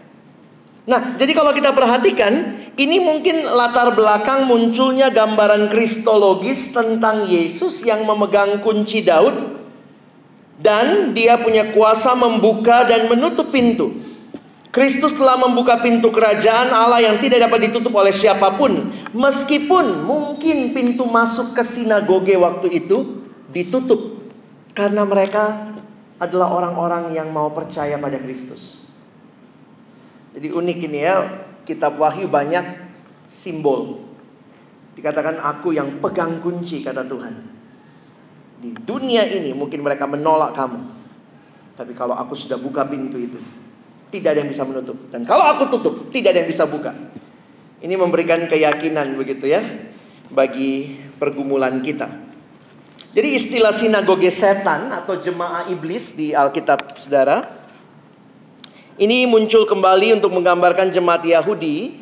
Nah, 0.85 1.17
jadi 1.17 1.33
kalau 1.33 1.57
kita 1.57 1.73
perhatikan, 1.73 2.61
ini 2.77 3.01
mungkin 3.01 3.49
latar 3.57 3.97
belakang 3.97 4.45
munculnya 4.45 5.09
gambaran 5.09 5.73
kristologis 5.73 6.77
tentang 6.77 7.25
Yesus 7.25 7.81
yang 7.89 8.05
memegang 8.05 8.61
kunci 8.61 9.01
Daud 9.01 9.33
dan 10.61 11.17
dia 11.17 11.41
punya 11.41 11.73
kuasa 11.73 12.13
membuka 12.13 12.85
dan 12.85 13.09
menutup 13.09 13.49
pintu. 13.49 13.97
Kristus 14.75 15.15
telah 15.15 15.39
membuka 15.39 15.79
pintu 15.79 16.11
kerajaan 16.11 16.75
Allah 16.75 16.99
yang 16.99 17.17
tidak 17.23 17.47
dapat 17.47 17.71
ditutup 17.71 17.95
oleh 17.95 18.11
siapa 18.11 18.59
pun. 18.59 18.91
Meskipun 19.15 20.03
mungkin 20.03 20.75
pintu 20.75 21.07
masuk 21.07 21.55
ke 21.55 21.63
sinagoge 21.63 22.35
waktu 22.35 22.83
itu 22.83 23.23
ditutup. 23.55 24.19
Karena 24.75 25.07
mereka 25.07 25.79
adalah 26.19 26.51
orang-orang 26.59 27.15
yang 27.15 27.31
mau 27.31 27.55
percaya 27.55 27.95
pada 28.03 28.19
Kristus. 28.19 28.84
Jadi 30.35 30.51
unik 30.51 30.79
ini 30.91 30.99
ya, 30.99 31.17
kitab 31.63 31.95
Wahyu 31.95 32.27
banyak 32.27 32.67
simbol. 33.31 34.03
Dikatakan 34.99 35.39
aku 35.39 35.75
yang 35.75 36.03
pegang 36.03 36.43
kunci 36.43 36.83
kata 36.83 37.07
Tuhan. 37.07 37.35
Di 38.59 38.71
dunia 38.83 39.23
ini 39.27 39.55
mungkin 39.55 39.83
mereka 39.83 40.11
menolak 40.11 40.59
kamu. 40.59 40.81
Tapi 41.75 41.93
kalau 41.95 42.15
aku 42.15 42.39
sudah 42.39 42.59
buka 42.59 42.87
pintu 42.87 43.19
itu, 43.19 43.39
tidak 44.11 44.35
ada 44.35 44.47
yang 44.47 44.51
bisa 44.51 44.63
menutup. 44.63 44.99
Dan 45.11 45.27
kalau 45.27 45.43
aku 45.55 45.71
tutup, 45.75 45.95
tidak 46.15 46.35
ada 46.35 46.47
yang 46.47 46.51
bisa 46.51 46.67
buka. 46.67 46.95
Ini 47.83 47.95
memberikan 47.99 48.47
keyakinan 48.47 49.19
begitu 49.19 49.51
ya 49.51 49.61
bagi 50.31 50.95
pergumulan 51.19 51.83
kita. 51.83 52.07
Jadi 53.15 53.29
istilah 53.39 53.71
sinagoge 53.71 54.31
setan 54.35 54.91
atau 54.91 55.19
jemaah 55.23 55.71
iblis 55.71 56.19
di 56.19 56.35
Alkitab 56.35 56.99
Saudara 56.99 57.64
ini 58.95 59.27
muncul 59.27 59.67
kembali 59.67 60.15
untuk 60.23 60.31
menggambarkan 60.31 60.95
jemaat 60.95 61.27
Yahudi 61.27 61.99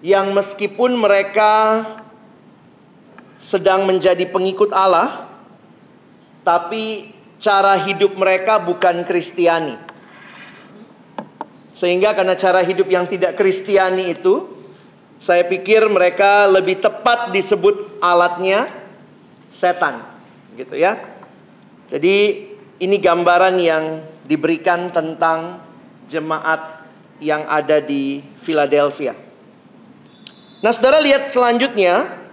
yang 0.00 0.32
meskipun 0.32 0.96
mereka 0.96 1.84
sedang 3.36 3.84
menjadi 3.84 4.24
pengikut 4.24 4.72
Allah 4.72 5.28
tapi 6.40 7.12
cara 7.36 7.76
hidup 7.84 8.16
mereka 8.16 8.56
bukan 8.56 9.04
Kristiani. 9.04 9.76
Sehingga 11.76 12.16
karena 12.16 12.32
cara 12.32 12.64
hidup 12.64 12.88
yang 12.88 13.04
tidak 13.04 13.36
Kristiani 13.36 14.08
itu, 14.08 14.48
saya 15.20 15.44
pikir 15.44 15.84
mereka 15.92 16.48
lebih 16.48 16.80
tepat 16.80 17.28
disebut 17.36 18.00
alatnya 18.00 18.72
setan, 19.52 20.00
gitu 20.56 20.80
ya. 20.80 20.96
Jadi 21.92 22.48
ini 22.80 22.96
gambaran 22.96 23.60
yang 23.60 23.84
diberikan 24.24 24.88
tentang 24.88 25.65
jemaat 26.06 26.86
yang 27.22 27.44
ada 27.46 27.82
di 27.82 28.22
Philadelphia. 28.42 29.14
Nah, 30.64 30.72
Saudara 30.72 30.98
lihat 30.98 31.28
selanjutnya 31.28 32.26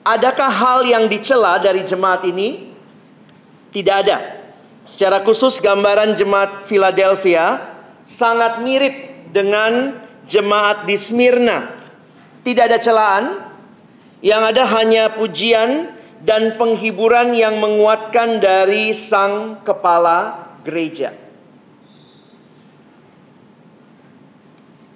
Adakah 0.00 0.48
hal 0.48 0.80
yang 0.88 1.04
dicela 1.12 1.60
dari 1.60 1.84
jemaat 1.84 2.24
ini? 2.24 2.72
Tidak 3.68 3.96
ada. 4.00 4.18
Secara 4.88 5.20
khusus 5.20 5.60
gambaran 5.60 6.16
jemaat 6.16 6.64
Philadelphia 6.64 7.62
sangat 8.02 8.64
mirip 8.64 9.28
dengan 9.28 10.00
jemaat 10.24 10.88
di 10.88 10.96
Smyrna. 10.96 11.78
Tidak 12.40 12.64
ada 12.64 12.80
celaan, 12.80 13.24
yang 14.24 14.40
ada 14.40 14.64
hanya 14.80 15.12
pujian 15.12 15.92
dan 16.24 16.56
penghiburan 16.56 17.36
yang 17.36 17.60
menguatkan 17.60 18.40
dari 18.40 18.96
sang 18.96 19.60
kepala 19.62 20.48
gereja. 20.64 21.12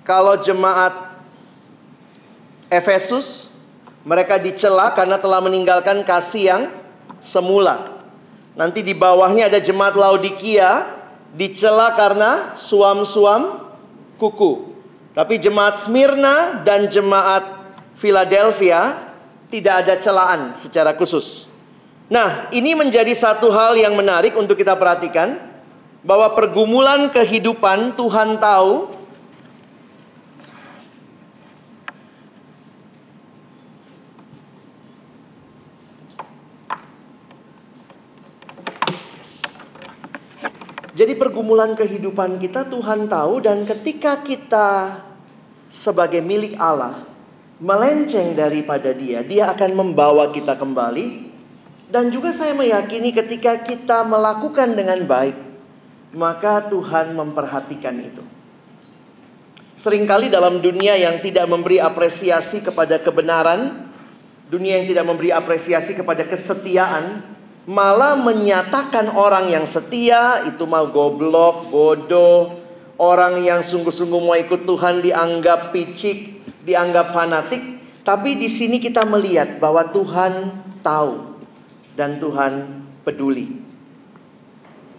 Kalau 0.05 0.37
jemaat 0.37 1.17
Efesus 2.69 3.57
mereka 4.05 4.37
dicela 4.37 4.93
karena 4.93 5.17
telah 5.17 5.40
meninggalkan 5.40 6.05
kasih 6.05 6.45
yang 6.45 6.62
semula. 7.25 8.05
Nanti 8.55 8.85
di 8.85 8.93
bawahnya 8.93 9.49
ada 9.49 9.59
jemaat 9.59 9.97
Laodikia 9.97 10.93
dicela 11.33 11.97
karena 11.97 12.53
suam-suam 12.55 13.64
kuku. 14.21 14.77
Tapi 15.17 15.40
jemaat 15.40 15.81
Smyrna 15.81 16.61
dan 16.62 16.87
jemaat 16.93 17.64
Philadelphia 17.97 19.09
tidak 19.49 19.87
ada 19.87 19.95
celaan 19.97 20.40
secara 20.53 20.93
khusus. 20.93 21.49
Nah, 22.12 22.53
ini 22.53 22.77
menjadi 22.77 23.11
satu 23.17 23.49
hal 23.49 23.81
yang 23.81 23.97
menarik 23.97 24.37
untuk 24.37 24.61
kita 24.61 24.77
perhatikan 24.77 25.40
bahwa 26.05 26.37
pergumulan 26.37 27.09
kehidupan 27.09 27.97
Tuhan 27.97 28.37
tahu 28.37 28.93
Jadi 40.95 41.19
pergumulan 41.19 41.75
kehidupan 41.75 42.39
kita 42.39 42.71
Tuhan 42.71 43.11
tahu 43.11 43.43
dan 43.43 43.67
ketika 43.67 44.23
kita 44.23 45.03
sebagai 45.67 46.23
milik 46.23 46.55
Allah 46.55 47.03
melenceng 47.59 48.39
daripada 48.39 48.95
Dia, 48.95 49.27
Dia 49.27 49.51
akan 49.51 49.75
membawa 49.75 50.31
kita 50.31 50.55
kembali. 50.55 51.35
Dan 51.91 52.11
juga 52.11 52.31
saya 52.35 52.55
meyakini 52.59 53.11
ketika 53.15 53.59
kita 53.63 54.07
melakukan 54.07 54.75
dengan 54.75 55.03
baik, 55.07 55.37
maka 56.15 56.67
Tuhan 56.71 57.15
memperhatikan 57.15 57.95
itu. 57.99 58.23
Seringkali 59.75 60.31
dalam 60.31 60.63
dunia 60.63 60.95
yang 60.95 61.19
tidak 61.19 61.51
memberi 61.51 61.83
apresiasi 61.83 62.63
kepada 62.63 63.03
kebenaran, 63.03 63.91
dunia 64.47 64.79
yang 64.79 64.87
tidak 64.87 65.07
memberi 65.07 65.35
apresiasi 65.35 65.95
kepada 65.95 66.23
kesetiaan, 66.27 67.34
malah 67.64 68.20
menyatakan 68.20 69.12
orang 69.16 69.48
yang 69.48 69.64
setia 69.64 70.44
itu 70.44 70.68
mau 70.68 70.85
goblok, 70.88 71.72
bodoh, 71.72 72.61
orang 73.00 73.40
yang 73.40 73.64
sungguh-sungguh 73.64 74.20
mau 74.20 74.37
ikut 74.37 74.68
Tuhan 74.68 75.00
dianggap 75.00 75.72
picik, 75.72 76.44
dianggap 76.64 77.12
fanatik. 77.12 77.62
Tapi 78.05 78.37
di 78.37 78.53
sini 78.53 78.77
kita 78.77 79.09
melihat 79.09 79.57
bahwa 79.57 79.88
Tuhan 79.88 80.33
tahu 80.85 81.40
dan 81.96 82.20
Tuhan 82.20 82.85
peduli. 83.00 83.64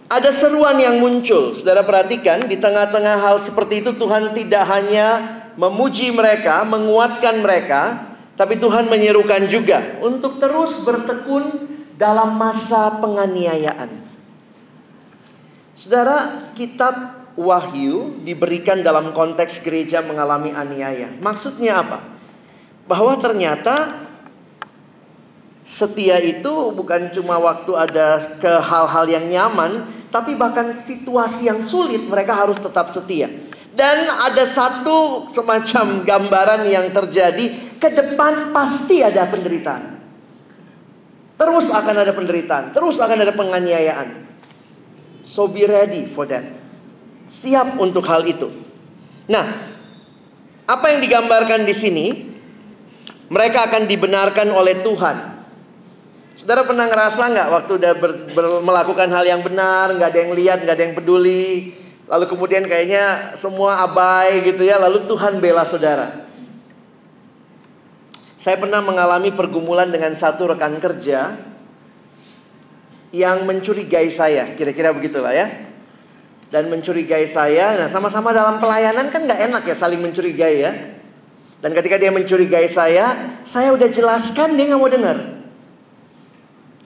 Ada 0.06 0.30
seruan 0.30 0.78
yang 0.78 1.02
muncul, 1.02 1.54
saudara 1.54 1.82
perhatikan 1.82 2.46
di 2.46 2.58
tengah-tengah 2.58 3.26
hal 3.26 3.42
seperti 3.42 3.82
itu 3.82 3.90
Tuhan 3.94 4.34
tidak 4.38 4.62
hanya 4.70 5.18
memuji 5.58 6.14
mereka, 6.14 6.62
menguatkan 6.62 7.42
mereka, 7.42 8.14
tapi 8.38 8.54
Tuhan 8.58 8.86
menyerukan 8.86 9.50
juga 9.50 9.98
untuk 9.98 10.38
terus 10.38 10.86
bertekun 10.86 11.75
dalam 11.96 12.36
masa 12.36 13.00
penganiayaan. 13.00 14.04
Saudara, 15.76 16.48
kitab 16.56 16.94
Wahyu 17.36 18.24
diberikan 18.24 18.80
dalam 18.80 19.12
konteks 19.12 19.60
gereja 19.60 20.00
mengalami 20.00 20.48
aniaya. 20.56 21.12
Maksudnya 21.20 21.84
apa? 21.84 22.00
Bahwa 22.88 23.12
ternyata 23.20 24.08
setia 25.60 26.16
itu 26.16 26.72
bukan 26.72 27.12
cuma 27.12 27.36
waktu 27.36 27.76
ada 27.76 28.24
ke 28.40 28.48
hal-hal 28.48 29.04
yang 29.04 29.28
nyaman, 29.28 29.84
tapi 30.08 30.32
bahkan 30.32 30.72
situasi 30.72 31.52
yang 31.52 31.60
sulit 31.60 32.08
mereka 32.08 32.32
harus 32.32 32.56
tetap 32.56 32.88
setia. 32.88 33.28
Dan 33.76 34.08
ada 34.08 34.48
satu 34.48 35.28
semacam 35.28 36.08
gambaran 36.08 36.64
yang 36.64 36.88
terjadi 36.88 37.76
ke 37.76 37.92
depan 37.92 38.48
pasti 38.56 39.04
ada 39.04 39.28
penderitaan. 39.28 39.95
Terus 41.36 41.68
akan 41.68 41.96
ada 42.00 42.12
penderitaan, 42.16 42.72
terus 42.72 42.96
akan 42.96 43.18
ada 43.22 43.32
penganiayaan. 43.36 44.24
So 45.22 45.48
be 45.52 45.68
ready 45.68 46.08
for 46.08 46.24
that. 46.28 46.44
Siap 47.28 47.76
untuk 47.76 48.06
hal 48.08 48.24
itu. 48.24 48.48
Nah, 49.28 49.44
apa 50.64 50.96
yang 50.96 51.04
digambarkan 51.04 51.68
di 51.68 51.74
sini? 51.76 52.06
Mereka 53.26 53.68
akan 53.68 53.90
dibenarkan 53.90 54.54
oleh 54.54 54.86
Tuhan 54.86 55.36
Saudara 56.46 56.68
pernah 56.68 56.84
ngerasa 56.84 57.22
nggak 57.32 57.48
waktu 57.48 57.72
udah 57.80 57.92
ber, 57.96 58.10
ber, 58.36 58.46
melakukan 58.60 59.08
hal 59.08 59.24
yang 59.24 59.40
benar, 59.40 59.88
nggak 59.96 60.08
ada 60.12 60.20
yang 60.20 60.32
lihat, 60.36 60.58
nggak 60.62 60.76
ada 60.76 60.84
yang 60.84 60.94
peduli, 60.94 61.72
lalu 62.06 62.24
kemudian 62.28 62.68
kayaknya 62.68 63.34
semua 63.40 63.80
abai 63.80 64.44
gitu 64.44 64.62
ya, 64.62 64.76
lalu 64.76 65.08
Tuhan 65.08 65.40
bela 65.40 65.64
saudara. 65.64 66.25
Saya 68.46 68.62
pernah 68.62 68.78
mengalami 68.78 69.34
pergumulan 69.34 69.90
dengan 69.90 70.14
satu 70.14 70.54
rekan 70.54 70.78
kerja 70.78 71.34
yang 73.10 73.42
mencurigai 73.42 74.06
saya, 74.06 74.54
kira-kira 74.54 74.94
begitulah 74.94 75.34
ya. 75.34 75.50
Dan 76.46 76.70
mencurigai 76.70 77.26
saya, 77.26 77.74
nah 77.74 77.90
sama-sama 77.90 78.30
dalam 78.30 78.62
pelayanan 78.62 79.10
kan 79.10 79.26
nggak 79.26 79.50
enak 79.50 79.62
ya 79.66 79.74
saling 79.74 79.98
mencurigai 79.98 80.62
ya. 80.62 80.70
Dan 81.58 81.74
ketika 81.74 81.98
dia 81.98 82.14
mencurigai 82.14 82.70
saya, 82.70 83.34
saya 83.42 83.74
udah 83.74 83.90
jelaskan 83.90 84.54
dia 84.54 84.70
nggak 84.70 84.78
mau 84.78 84.94
dengar. 84.94 85.18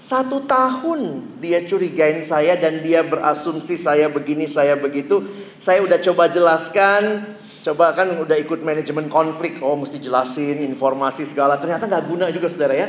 Satu 0.00 0.48
tahun 0.48 1.28
dia 1.44 1.68
curigain 1.68 2.24
saya 2.24 2.56
dan 2.56 2.80
dia 2.80 3.04
berasumsi 3.04 3.76
saya 3.76 4.08
begini, 4.08 4.48
saya 4.48 4.80
begitu. 4.80 5.28
Saya 5.60 5.84
udah 5.84 6.00
coba 6.00 6.32
jelaskan, 6.32 7.36
coba 7.60 7.92
kan 7.92 8.08
udah 8.20 8.36
ikut 8.40 8.64
manajemen 8.64 9.06
konflik. 9.12 9.60
Oh 9.60 9.76
mesti 9.76 10.00
jelasin 10.00 10.64
informasi 10.64 11.28
segala. 11.28 11.60
Ternyata 11.60 11.86
nggak 11.86 12.04
guna 12.08 12.24
juga 12.32 12.48
saudara 12.48 12.74
ya. 12.76 12.88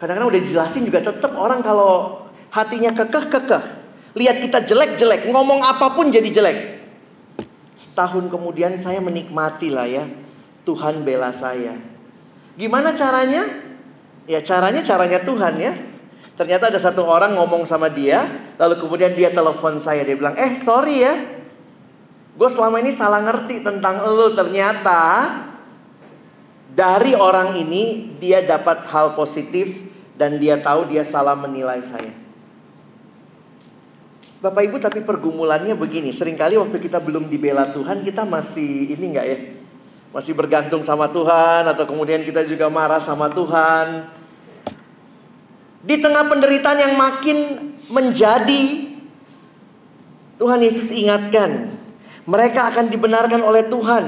Kadang-kadang 0.00 0.32
udah 0.32 0.42
jelasin 0.42 0.82
juga 0.88 1.04
tetap 1.04 1.32
orang 1.36 1.60
kalau 1.60 2.24
hatinya 2.50 2.90
kekeh-kekeh. 2.96 3.64
Lihat 4.16 4.42
kita 4.42 4.58
jelek-jelek, 4.66 5.28
ngomong 5.30 5.62
apa 5.62 5.94
pun 5.94 6.10
jadi 6.10 6.26
jelek. 6.32 6.58
Setahun 7.78 8.26
kemudian 8.26 8.74
saya 8.74 8.98
menikmati 8.98 9.70
lah 9.70 9.86
ya. 9.86 10.02
Tuhan 10.66 11.06
bela 11.06 11.30
saya. 11.30 11.76
Gimana 12.58 12.92
caranya? 12.92 13.46
Ya 14.26 14.40
caranya 14.42 14.82
caranya 14.82 15.20
Tuhan 15.22 15.54
ya. 15.62 15.72
Ternyata 16.40 16.72
ada 16.72 16.80
satu 16.80 17.04
orang 17.04 17.36
ngomong 17.36 17.68
sama 17.68 17.92
dia, 17.92 18.24
lalu 18.56 18.80
kemudian 18.80 19.12
dia 19.12 19.28
telepon 19.28 19.76
saya, 19.76 20.00
dia 20.08 20.16
bilang, 20.16 20.32
eh 20.40 20.56
sorry 20.56 21.04
ya, 21.04 21.12
gue 22.34 22.48
selama 22.50 22.82
ini 22.82 22.92
salah 22.94 23.22
ngerti 23.24 23.62
tentang 23.62 24.02
lo. 24.04 24.34
Ternyata 24.34 25.00
dari 26.70 27.18
orang 27.18 27.58
ini 27.58 28.14
dia 28.22 28.42
dapat 28.46 28.86
hal 28.90 29.18
positif 29.18 29.82
dan 30.14 30.36
dia 30.36 30.60
tahu 30.60 30.92
dia 30.92 31.02
salah 31.02 31.34
menilai 31.34 31.80
saya. 31.80 32.12
Bapak 34.40 34.62
Ibu 34.64 34.80
tapi 34.80 35.04
pergumulannya 35.04 35.76
begini, 35.76 36.16
sering 36.16 36.32
kali 36.32 36.56
waktu 36.56 36.80
kita 36.80 36.96
belum 36.96 37.28
dibela 37.28 37.76
Tuhan 37.76 38.00
kita 38.00 38.24
masih 38.24 38.88
ini 38.88 39.12
enggak 39.12 39.26
ya? 39.28 39.38
Masih 40.16 40.32
bergantung 40.32 40.80
sama 40.80 41.12
Tuhan 41.12 41.68
atau 41.68 41.84
kemudian 41.84 42.24
kita 42.24 42.48
juga 42.48 42.72
marah 42.72 43.04
sama 43.04 43.28
Tuhan. 43.28 44.08
Di 45.84 45.96
tengah 46.00 46.24
penderitaan 46.28 46.80
yang 46.80 46.94
makin 46.96 47.36
menjadi 47.92 48.64
Tuhan 50.40 50.60
Yesus 50.64 50.88
ingatkan 50.88 51.79
mereka 52.30 52.70
akan 52.70 52.86
dibenarkan 52.86 53.42
oleh 53.42 53.66
Tuhan. 53.66 54.04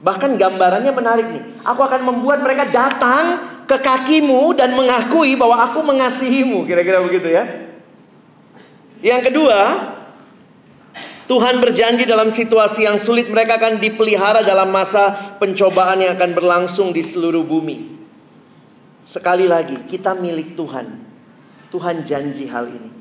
Bahkan 0.00 0.38
gambarannya 0.38 0.92
menarik 0.94 1.26
nih. 1.34 1.42
Aku 1.66 1.82
akan 1.82 2.06
membuat 2.06 2.46
mereka 2.46 2.70
datang 2.70 3.42
ke 3.66 3.74
kakimu 3.74 4.54
dan 4.54 4.78
mengakui 4.78 5.34
bahwa 5.34 5.66
aku 5.66 5.82
mengasihimu. 5.82 6.62
Kira-kira 6.64 7.02
begitu 7.02 7.26
ya. 7.26 7.44
Yang 9.02 9.34
kedua, 9.34 9.58
Tuhan 11.26 11.58
berjanji 11.58 12.06
dalam 12.06 12.30
situasi 12.30 12.86
yang 12.86 13.02
sulit 13.02 13.26
mereka 13.28 13.58
akan 13.58 13.82
dipelihara 13.82 14.46
dalam 14.46 14.70
masa 14.70 15.36
pencobaan 15.42 16.00
yang 16.00 16.14
akan 16.14 16.30
berlangsung 16.38 16.94
di 16.94 17.02
seluruh 17.02 17.42
bumi. 17.42 17.98
Sekali 19.02 19.50
lagi, 19.50 19.90
kita 19.90 20.14
milik 20.14 20.54
Tuhan. 20.54 20.86
Tuhan 21.70 22.02
janji 22.06 22.46
hal 22.46 22.66
ini. 22.70 22.99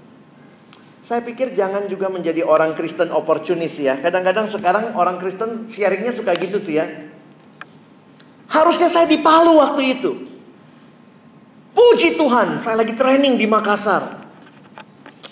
Saya 1.10 1.26
pikir 1.26 1.58
jangan 1.58 1.90
juga 1.90 2.06
menjadi 2.06 2.46
orang 2.46 2.78
Kristen 2.78 3.10
oportunis 3.10 3.82
ya. 3.82 3.98
Kadang-kadang 3.98 4.46
sekarang 4.46 4.94
orang 4.94 5.18
Kristen 5.18 5.66
sharingnya 5.66 6.14
suka 6.14 6.38
gitu 6.38 6.62
sih 6.62 6.78
ya. 6.78 6.86
Harusnya 8.46 8.94
saya 8.94 9.10
di 9.10 9.18
Palu 9.18 9.58
waktu 9.58 9.98
itu. 9.98 10.12
Puji 11.74 12.14
Tuhan, 12.14 12.62
saya 12.62 12.78
lagi 12.78 12.94
training 12.94 13.42
di 13.42 13.50
Makassar. 13.50 14.22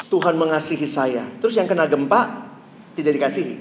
Tuhan 0.10 0.34
mengasihi 0.42 0.90
saya. 0.90 1.22
Terus 1.38 1.54
yang 1.54 1.70
kena 1.70 1.86
gempa 1.86 2.50
tidak 2.98 3.22
dikasihi. 3.22 3.56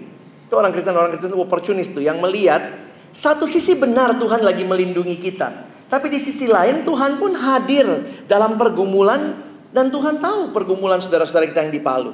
Itu 0.48 0.56
orang 0.56 0.72
Kristen, 0.72 0.96
orang 0.96 1.12
Kristen 1.12 1.36
oportunis 1.36 1.92
tuh 1.92 2.00
yang 2.00 2.16
melihat 2.24 2.64
satu 3.12 3.44
sisi 3.44 3.76
benar 3.76 4.16
Tuhan 4.16 4.40
lagi 4.40 4.64
melindungi 4.64 5.20
kita. 5.20 5.68
Tapi 5.92 6.08
di 6.08 6.16
sisi 6.16 6.48
lain 6.48 6.80
Tuhan 6.80 7.20
pun 7.20 7.36
hadir 7.36 7.84
dalam 8.24 8.56
pergumulan 8.56 9.45
dan 9.74 9.90
Tuhan 9.90 10.22
tahu 10.22 10.54
pergumulan 10.54 11.02
saudara-saudara 11.02 11.46
kita 11.50 11.66
yang 11.66 11.74
di 11.74 11.82
Palu. 11.82 12.12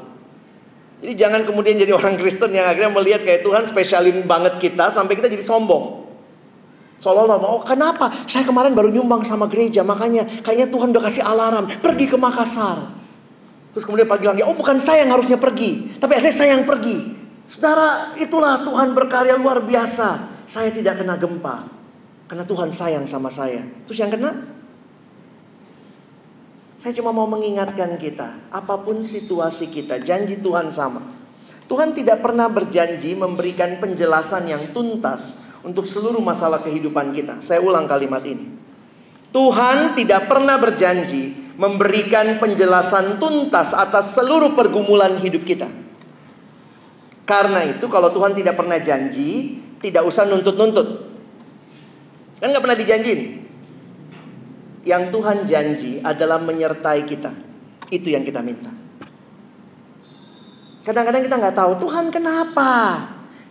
Jadi 1.02 1.12
jangan 1.18 1.42
kemudian 1.42 1.74
jadi 1.74 1.90
orang 1.90 2.14
Kristen 2.14 2.54
yang 2.54 2.62
akhirnya 2.70 2.94
melihat 2.94 3.26
kayak 3.26 3.42
Tuhan 3.42 3.66
spesialin 3.66 4.22
banget 4.22 4.62
kita 4.62 4.94
sampai 4.94 5.18
kita 5.18 5.26
jadi 5.26 5.42
sombong. 5.42 6.06
Seolah-olah, 7.02 7.42
oh 7.42 7.66
kenapa? 7.66 8.14
Saya 8.30 8.46
kemarin 8.46 8.78
baru 8.78 8.86
nyumbang 8.86 9.26
sama 9.26 9.50
gereja, 9.50 9.82
makanya 9.82 10.22
kayaknya 10.46 10.70
Tuhan 10.70 10.94
udah 10.94 11.02
kasih 11.02 11.26
alarm, 11.26 11.66
pergi 11.82 12.06
ke 12.06 12.14
Makassar. 12.14 12.78
Terus 13.74 13.82
kemudian 13.82 14.06
pagi 14.06 14.30
lagi, 14.30 14.46
oh 14.46 14.54
bukan 14.54 14.78
saya 14.78 15.02
yang 15.02 15.18
harusnya 15.18 15.34
pergi, 15.34 15.98
tapi 15.98 16.14
akhirnya 16.14 16.36
saya 16.38 16.54
yang 16.54 16.62
pergi. 16.62 17.18
Saudara, 17.50 18.14
itulah 18.22 18.62
Tuhan 18.62 18.94
berkarya 18.94 19.34
luar 19.34 19.66
biasa. 19.66 20.30
Saya 20.46 20.70
tidak 20.70 21.02
kena 21.02 21.18
gempa. 21.18 21.68
Karena 22.30 22.48
Tuhan 22.48 22.72
sayang 22.72 23.04
sama 23.04 23.28
saya. 23.28 23.60
Terus 23.84 23.98
yang 24.00 24.08
kena? 24.08 24.51
Saya 26.83 26.99
cuma 26.99 27.14
mau 27.14 27.31
mengingatkan 27.31 27.95
kita, 27.95 28.51
apa 28.51 28.75
pun 28.83 29.07
situasi 29.07 29.71
kita, 29.71 30.03
janji 30.03 30.42
Tuhan 30.42 30.75
sama. 30.75 31.14
Tuhan 31.71 31.95
tidak 31.95 32.18
pernah 32.27 32.51
berjanji 32.51 33.14
memberikan 33.14 33.79
penjelasan 33.79 34.51
yang 34.51 34.75
tuntas 34.75 35.47
untuk 35.62 35.87
seluruh 35.87 36.18
masalah 36.18 36.59
kehidupan 36.59 37.14
kita. 37.14 37.38
Saya 37.38 37.62
ulang 37.62 37.87
kalimat 37.87 38.27
ini. 38.27 38.51
Tuhan 39.31 39.95
tidak 39.95 40.27
pernah 40.27 40.59
berjanji 40.59 41.55
memberikan 41.55 42.42
penjelasan 42.42 43.23
tuntas 43.23 43.71
atas 43.79 44.18
seluruh 44.18 44.59
pergumulan 44.59 45.23
hidup 45.23 45.47
kita. 45.47 45.71
Karena 47.23 47.62
itu 47.62 47.87
kalau 47.87 48.11
Tuhan 48.11 48.35
tidak 48.35 48.59
pernah 48.59 48.83
janji, 48.83 49.62
tidak 49.79 50.03
usah 50.03 50.27
nuntut-nuntut. 50.27 50.88
Kan 52.42 52.51
nggak 52.51 52.64
pernah 52.66 52.79
dijanjin. 52.83 53.41
Yang 54.83 55.14
Tuhan 55.14 55.38
janji 55.47 55.92
adalah 56.03 56.42
menyertai 56.42 57.07
kita. 57.07 57.31
Itu 57.92 58.11
yang 58.11 58.27
kita 58.27 58.42
minta. 58.42 58.71
Kadang-kadang 60.83 61.23
kita 61.23 61.37
nggak 61.38 61.55
tahu 61.55 61.73
Tuhan 61.87 62.11
kenapa? 62.11 62.71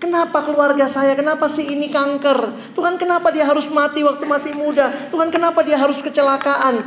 Kenapa 0.01 0.43
keluarga 0.43 0.89
saya? 0.89 1.13
Kenapa 1.13 1.47
si 1.47 1.61
ini 1.71 1.87
kanker? 1.93 2.73
Tuhan 2.75 2.97
kenapa 2.97 3.29
dia 3.29 3.45
harus 3.45 3.69
mati 3.69 4.01
waktu 4.01 4.25
masih 4.25 4.57
muda? 4.57 4.89
Tuhan 5.13 5.29
kenapa 5.31 5.61
dia 5.61 5.77
harus 5.77 6.01
kecelakaan? 6.01 6.81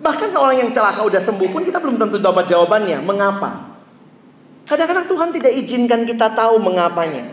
Bahkan 0.00 0.32
orang 0.34 0.56
yang 0.66 0.70
celaka 0.72 1.04
udah 1.04 1.20
sembuh 1.22 1.48
pun 1.52 1.62
kita 1.62 1.78
belum 1.78 2.00
tentu 2.00 2.16
dapat 2.18 2.48
jawabannya. 2.48 3.04
Mengapa? 3.04 3.78
Kadang-kadang 4.64 5.06
Tuhan 5.06 5.28
tidak 5.36 5.52
izinkan 5.60 6.00
kita 6.08 6.32
tahu 6.32 6.56
mengapanya. 6.58 7.24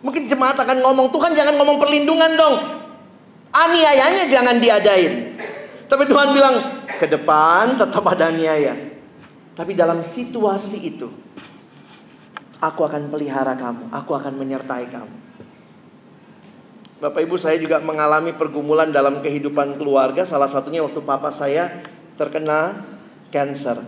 Mungkin 0.00 0.30
jemaat 0.30 0.56
akan 0.56 0.78
ngomong, 0.80 1.10
Tuhan 1.10 1.36
jangan 1.36 1.54
ngomong 1.58 1.76
perlindungan 1.76 2.32
dong. 2.38 2.56
Aniayanya 3.52 4.28
jangan 4.28 4.56
diadain. 4.60 5.40
Tapi 5.88 6.04
Tuhan 6.04 6.36
bilang, 6.36 6.56
ke 7.00 7.08
depan 7.08 7.80
tetap 7.80 8.04
ada 8.04 8.28
niaya. 8.28 8.76
Tapi 9.56 9.72
dalam 9.72 10.04
situasi 10.04 10.78
itu, 10.84 11.08
aku 12.60 12.80
akan 12.84 13.08
pelihara 13.08 13.56
kamu, 13.56 13.88
aku 13.90 14.12
akan 14.12 14.36
menyertai 14.36 14.86
kamu. 14.92 15.16
Bapak 16.98 17.22
Ibu 17.22 17.38
saya 17.38 17.62
juga 17.62 17.78
mengalami 17.78 18.34
pergumulan 18.34 18.90
dalam 18.90 19.22
kehidupan 19.22 19.78
keluarga 19.78 20.26
Salah 20.26 20.50
satunya 20.50 20.82
waktu 20.82 20.98
papa 21.06 21.30
saya 21.30 21.70
terkena 22.18 22.74
cancer 23.30 23.78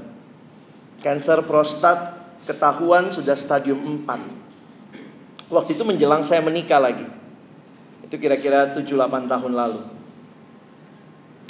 Cancer 1.03 1.43
prostat 1.43 2.23
ketahuan 2.47 3.11
sudah 3.11 3.35
stadium 3.35 3.83
4 4.07 5.51
Waktu 5.51 5.75
itu 5.75 5.83
menjelang 5.83 6.23
saya 6.23 6.39
menikah 6.39 6.79
lagi 6.79 7.03
Itu 8.11 8.19
kira-kira 8.19 8.75
7-8 8.75 9.31
tahun 9.31 9.53
lalu 9.55 9.81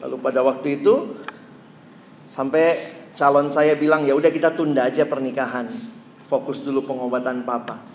Lalu 0.05 0.17
pada 0.21 0.45
waktu 0.45 0.85
itu 0.85 1.17
Sampai 2.29 2.93
calon 3.17 3.49
saya 3.49 3.81
bilang 3.81 4.05
ya 4.05 4.13
udah 4.13 4.29
kita 4.29 4.53
tunda 4.53 4.85
aja 4.85 5.09
pernikahan 5.09 5.73
Fokus 6.29 6.61
dulu 6.61 6.85
pengobatan 6.85 7.49
papa 7.49 7.91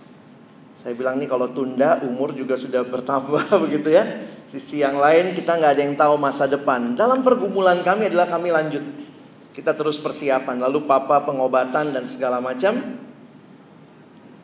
saya 0.75 0.91
bilang 0.91 1.15
nih 1.15 1.31
kalau 1.31 1.47
tunda 1.55 2.03
umur 2.03 2.35
juga 2.35 2.59
sudah 2.59 2.83
bertambah 2.83 3.47
begitu 3.65 3.95
ya. 3.95 4.03
Sisi 4.45 4.83
yang 4.83 4.99
lain 4.99 5.31
kita 5.31 5.55
nggak 5.55 5.71
ada 5.71 5.81
yang 5.81 5.95
tahu 5.95 6.19
masa 6.19 6.51
depan. 6.51 6.99
Dalam 6.99 7.23
pergumulan 7.23 7.79
kami 7.81 8.11
adalah 8.11 8.27
kami 8.27 8.51
lanjut. 8.51 8.83
Kita 9.55 9.71
terus 9.71 9.95
persiapan. 10.03 10.59
Lalu 10.59 10.83
papa 10.83 11.23
pengobatan 11.23 11.95
dan 11.95 12.03
segala 12.03 12.43
macam. 12.43 12.75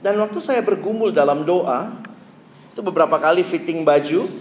Dan 0.02 0.18
waktu 0.18 0.40
saya 0.42 0.64
bergumul 0.64 1.14
dalam 1.14 1.44
doa, 1.44 2.00
itu 2.72 2.80
beberapa 2.80 3.20
kali 3.20 3.44
fitting 3.44 3.84
baju, 3.84 4.32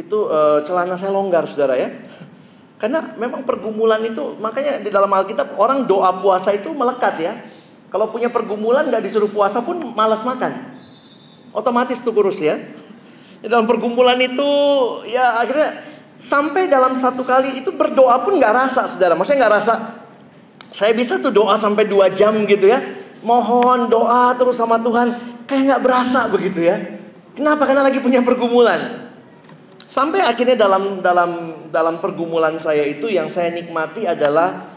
itu 0.00 0.18
uh, 0.32 0.64
celana 0.64 0.96
saya 0.96 1.12
longgar 1.12 1.44
saudara 1.44 1.76
ya. 1.76 1.92
Karena 2.80 3.12
memang 3.20 3.44
pergumulan 3.44 4.00
itu, 4.00 4.40
makanya 4.40 4.80
di 4.80 4.88
dalam 4.88 5.12
Alkitab 5.12 5.60
orang 5.60 5.84
doa 5.84 6.16
puasa 6.16 6.56
itu 6.56 6.72
melekat 6.72 7.14
ya. 7.20 7.32
Kalau 7.92 8.08
punya 8.08 8.32
pergumulan 8.32 8.88
nggak 8.88 9.04
disuruh 9.04 9.28
puasa 9.28 9.60
pun 9.60 9.76
malas 9.92 10.24
makan. 10.24 10.80
Otomatis 11.52 12.00
tuh 12.00 12.16
kurus 12.16 12.40
ya. 12.40 12.56
Dalam 13.44 13.66
pergumulan 13.68 14.16
itu 14.16 14.50
ya 15.10 15.42
akhirnya 15.42 15.74
sampai 16.16 16.70
dalam 16.70 16.94
satu 16.94 17.26
kali 17.26 17.60
itu 17.60 17.74
berdoa 17.74 18.22
pun 18.24 18.38
nggak 18.38 18.54
rasa 18.54 18.86
saudara. 18.86 19.18
Maksudnya 19.18 19.44
nggak 19.44 19.54
rasa. 19.60 19.74
Saya 20.70 20.94
bisa 20.94 21.18
tuh 21.18 21.34
doa 21.34 21.58
sampai 21.58 21.84
dua 21.84 22.08
jam 22.14 22.32
gitu 22.46 22.70
ya. 22.70 22.78
Mohon 23.26 23.90
doa 23.90 24.32
terus 24.38 24.56
sama 24.56 24.78
Tuhan. 24.80 25.29
Kayak 25.50 25.62
nggak 25.66 25.82
berasa 25.82 26.30
begitu 26.30 26.62
ya. 26.62 26.78
Kenapa? 27.34 27.66
Karena 27.66 27.82
lagi 27.82 27.98
punya 27.98 28.22
pergumulan. 28.22 29.10
Sampai 29.90 30.22
akhirnya 30.22 30.54
dalam 30.54 31.02
dalam 31.02 31.30
dalam 31.74 31.98
pergumulan 31.98 32.54
saya 32.62 32.86
itu 32.86 33.10
yang 33.10 33.26
saya 33.26 33.50
nikmati 33.50 34.06
adalah 34.06 34.70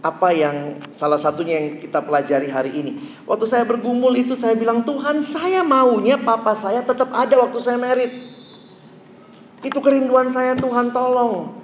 apa 0.00 0.32
yang 0.32 0.80
salah 0.96 1.20
satunya 1.20 1.60
yang 1.60 1.76
kita 1.84 2.00
pelajari 2.00 2.48
hari 2.48 2.72
ini. 2.80 2.92
Waktu 3.28 3.44
saya 3.44 3.68
bergumul 3.68 4.16
itu 4.16 4.32
saya 4.40 4.56
bilang, 4.56 4.80
Tuhan 4.88 5.20
saya 5.20 5.60
maunya 5.60 6.16
papa 6.16 6.56
saya 6.56 6.80
tetap 6.80 7.12
ada 7.12 7.36
waktu 7.36 7.58
saya 7.60 7.76
merit. 7.76 8.08
Itu 9.60 9.84
kerinduan 9.84 10.32
saya 10.32 10.56
Tuhan 10.56 10.88
tolong. 10.96 11.60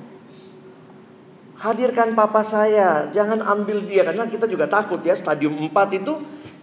Hadirkan 1.56 2.12
papa 2.12 2.44
saya, 2.44 3.08
jangan 3.16 3.40
ambil 3.40 3.80
dia 3.88 4.04
karena 4.04 4.28
kita 4.28 4.44
juga 4.44 4.68
takut 4.68 5.00
ya 5.00 5.16
stadium 5.16 5.56
4 5.56 5.72
itu 6.04 6.12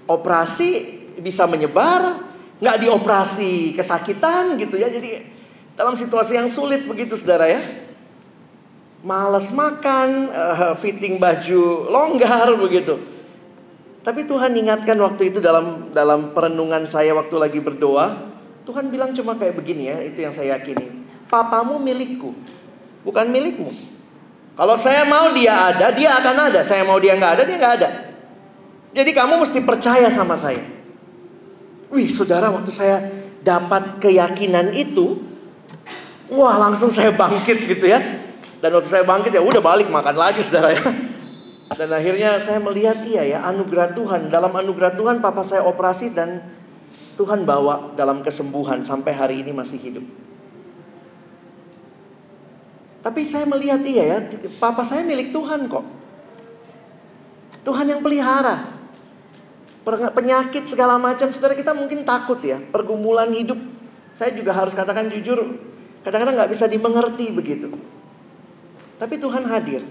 operasi 0.06 1.01
bisa 1.22 1.46
menyebar, 1.46 2.26
nggak 2.58 2.78
dioperasi 2.82 3.78
kesakitan 3.78 4.58
gitu 4.58 4.76
ya. 4.76 4.90
Jadi 4.90 5.22
dalam 5.78 5.96
situasi 5.96 6.36
yang 6.36 6.50
sulit 6.50 6.84
begitu 6.90 7.16
saudara 7.16 7.48
ya 7.48 7.62
malas 9.02 9.50
makan, 9.54 10.30
uh, 10.30 10.74
fitting 10.78 11.18
baju 11.18 11.90
longgar 11.90 12.54
begitu. 12.62 13.02
Tapi 14.02 14.26
Tuhan 14.26 14.54
ingatkan 14.58 14.98
waktu 14.98 15.30
itu 15.30 15.38
dalam 15.38 15.94
dalam 15.94 16.34
perenungan 16.34 16.90
saya 16.90 17.14
waktu 17.14 17.38
lagi 17.38 17.60
berdoa, 17.62 18.34
Tuhan 18.66 18.90
bilang 18.90 19.14
cuma 19.14 19.38
kayak 19.38 19.58
begini 19.58 19.94
ya, 19.94 19.98
itu 20.02 20.26
yang 20.26 20.34
saya 20.34 20.58
yakini. 20.58 21.06
Papamu 21.30 21.78
milikku, 21.78 22.34
bukan 23.06 23.30
milikmu. 23.30 23.70
Kalau 24.58 24.76
saya 24.78 25.06
mau 25.06 25.30
dia 25.34 25.74
ada, 25.74 25.94
dia 25.94 26.18
akan 26.18 26.36
ada. 26.50 26.62
Saya 26.66 26.86
mau 26.86 26.98
dia 26.98 27.18
nggak 27.18 27.34
ada, 27.40 27.44
dia 27.46 27.58
nggak 27.58 27.76
ada. 27.82 27.90
Jadi 28.92 29.12
kamu 29.16 29.40
mesti 29.42 29.60
percaya 29.64 30.10
sama 30.12 30.36
saya. 30.36 30.62
Wih, 31.92 32.08
saudara, 32.08 32.48
waktu 32.48 32.72
saya 32.72 33.04
dapat 33.44 34.00
keyakinan 34.00 34.72
itu, 34.72 35.20
wah 36.32 36.56
langsung 36.56 36.88
saya 36.90 37.12
bangkit 37.12 37.68
gitu 37.68 37.86
ya. 37.92 38.00
Dan 38.64 38.78
waktu 38.78 38.88
saya 38.88 39.04
bangkit 39.04 39.36
ya 39.36 39.44
udah 39.44 39.60
balik 39.60 39.92
makan 39.92 40.16
lagi 40.16 40.40
saudara 40.46 40.72
ya. 40.72 40.86
Dan 41.72 41.90
akhirnya 41.92 42.40
saya 42.40 42.60
melihat 42.60 43.00
iya 43.08 43.24
ya 43.26 43.40
anugerah 43.48 43.96
Tuhan. 43.96 44.32
Dalam 44.32 44.52
anugerah 44.52 44.96
Tuhan 44.96 45.20
papa 45.20 45.44
saya 45.44 45.66
operasi 45.68 46.16
dan 46.16 46.40
Tuhan 47.20 47.44
bawa 47.44 47.96
dalam 47.98 48.24
kesembuhan 48.24 48.84
sampai 48.88 49.12
hari 49.12 49.36
ini 49.44 49.52
masih 49.52 49.80
hidup. 49.80 50.06
Tapi 53.02 53.26
saya 53.26 53.50
melihat 53.50 53.82
iya 53.82 54.04
ya, 54.16 54.18
papa 54.62 54.86
saya 54.86 55.02
milik 55.02 55.34
Tuhan 55.34 55.66
kok. 55.66 55.86
Tuhan 57.66 57.86
yang 57.90 58.02
pelihara. 58.06 58.81
Penyakit 59.88 60.70
segala 60.70 61.02
macam, 61.02 61.34
saudara 61.34 61.58
kita 61.58 61.74
mungkin 61.74 62.06
takut 62.06 62.38
ya. 62.46 62.62
Pergumulan 62.70 63.34
hidup, 63.34 63.58
saya 64.14 64.30
juga 64.38 64.54
harus 64.54 64.78
katakan 64.78 65.10
jujur, 65.10 65.58
kadang-kadang 66.06 66.38
nggak 66.38 66.52
bisa 66.54 66.70
dimengerti 66.70 67.34
begitu. 67.34 67.74
Tapi 69.02 69.18
Tuhan 69.18 69.42
hadir. 69.50 69.82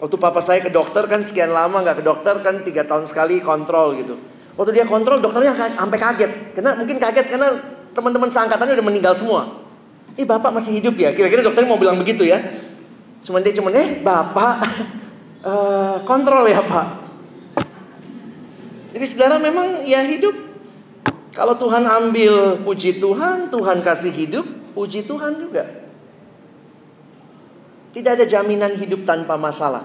Waktu 0.00 0.16
papa 0.16 0.40
saya 0.40 0.64
ke 0.64 0.72
dokter 0.72 1.04
kan 1.04 1.20
sekian 1.20 1.52
lama 1.52 1.84
nggak 1.84 2.00
ke 2.00 2.04
dokter 2.04 2.34
kan 2.40 2.64
tiga 2.64 2.88
tahun 2.88 3.04
sekali 3.04 3.44
kontrol 3.44 4.00
gitu. 4.00 4.16
Waktu 4.56 4.72
dia 4.72 4.88
kontrol 4.88 5.20
dokternya 5.20 5.52
sampai 5.52 5.98
kaget. 6.00 6.56
Karena 6.56 6.72
mungkin 6.80 6.96
kaget 6.96 7.36
karena 7.36 7.52
teman-teman 7.92 8.32
seangkatannya 8.32 8.80
udah 8.80 8.86
meninggal 8.88 9.12
semua. 9.12 9.60
Ih 10.16 10.24
bapak 10.24 10.56
masih 10.56 10.80
hidup 10.80 10.96
ya? 10.96 11.12
Kira-kira 11.12 11.44
dokternya 11.44 11.68
mau 11.68 11.76
bilang 11.76 12.00
begitu 12.00 12.24
ya? 12.24 12.40
Cuman 13.20 13.44
dia 13.44 13.52
cuman 13.52 13.72
eh 13.76 14.00
bapak 14.00 14.54
uh, 15.44 15.96
kontrol 16.08 16.48
ya 16.48 16.64
pak. 16.64 17.03
Jadi 18.94 19.04
saudara 19.10 19.42
memang 19.42 19.82
ya 19.82 20.06
hidup. 20.06 20.54
Kalau 21.34 21.58
Tuhan 21.58 21.82
ambil 21.82 22.62
puji 22.62 23.02
Tuhan, 23.02 23.50
Tuhan 23.50 23.82
kasih 23.82 24.14
hidup, 24.14 24.46
puji 24.70 25.02
Tuhan 25.02 25.34
juga. 25.34 25.66
Tidak 27.90 28.10
ada 28.14 28.22
jaminan 28.22 28.78
hidup 28.78 29.02
tanpa 29.02 29.34
masalah. 29.34 29.82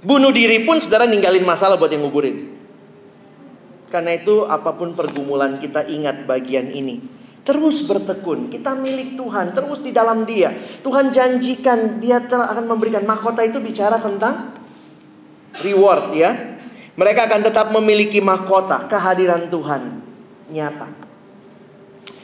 Bunuh 0.00 0.32
diri 0.32 0.64
pun 0.64 0.80
saudara 0.80 1.04
ninggalin 1.04 1.44
masalah 1.44 1.76
buat 1.76 1.92
yang 1.92 2.08
nguburin. 2.08 2.56
Karena 3.92 4.16
itu 4.16 4.48
apa 4.48 4.72
pun 4.72 4.96
pergumulan 4.96 5.60
kita 5.60 5.84
ingat 5.92 6.24
bagian 6.24 6.72
ini. 6.72 7.04
Terus 7.44 7.84
bertekun, 7.84 8.48
kita 8.48 8.74
milik 8.74 9.14
Tuhan, 9.14 9.54
terus 9.54 9.78
di 9.84 9.92
dalam 9.94 10.24
dia. 10.26 10.50
Tuhan 10.82 11.12
janjikan 11.12 12.02
dia 12.02 12.18
akan 12.18 12.64
memberikan 12.64 13.04
mahkota 13.06 13.44
itu 13.44 13.60
bicara 13.60 14.00
tentang 14.00 14.56
reward 15.60 16.16
ya. 16.16 16.55
Mereka 16.96 17.28
akan 17.28 17.40
tetap 17.44 17.70
memiliki 17.76 18.24
mahkota, 18.24 18.88
kehadiran 18.88 19.52
Tuhan 19.52 20.00
nyata. 20.48 20.88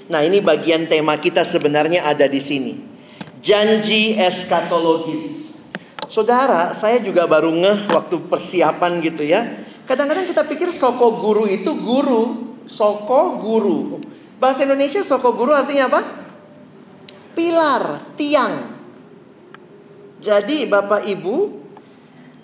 Nah, 0.08 0.20
ini 0.24 0.40
bagian 0.40 0.88
tema 0.88 1.16
kita 1.20 1.44
sebenarnya 1.44 2.08
ada 2.08 2.24
di 2.24 2.40
sini 2.40 2.92
janji 3.42 4.14
eskatologis. 4.16 5.58
Saudara, 6.06 6.72
saya 6.72 7.02
juga 7.02 7.26
baru 7.26 7.50
ngeh 7.50 7.90
waktu 7.90 8.16
persiapan 8.30 9.02
gitu 9.02 9.26
ya. 9.26 9.42
Kadang-kadang 9.84 10.30
kita 10.30 10.46
pikir 10.46 10.70
soko 10.70 11.18
guru 11.18 11.44
itu 11.50 11.74
guru, 11.74 12.54
soko 12.70 13.42
guru. 13.42 13.98
Bahasa 14.38 14.62
Indonesia 14.62 15.02
soko 15.02 15.34
guru 15.34 15.50
artinya 15.50 15.90
apa? 15.90 16.00
Pilar, 17.34 18.14
tiang. 18.14 18.70
Jadi 20.22 20.70
Bapak 20.70 21.02
Ibu 21.02 21.61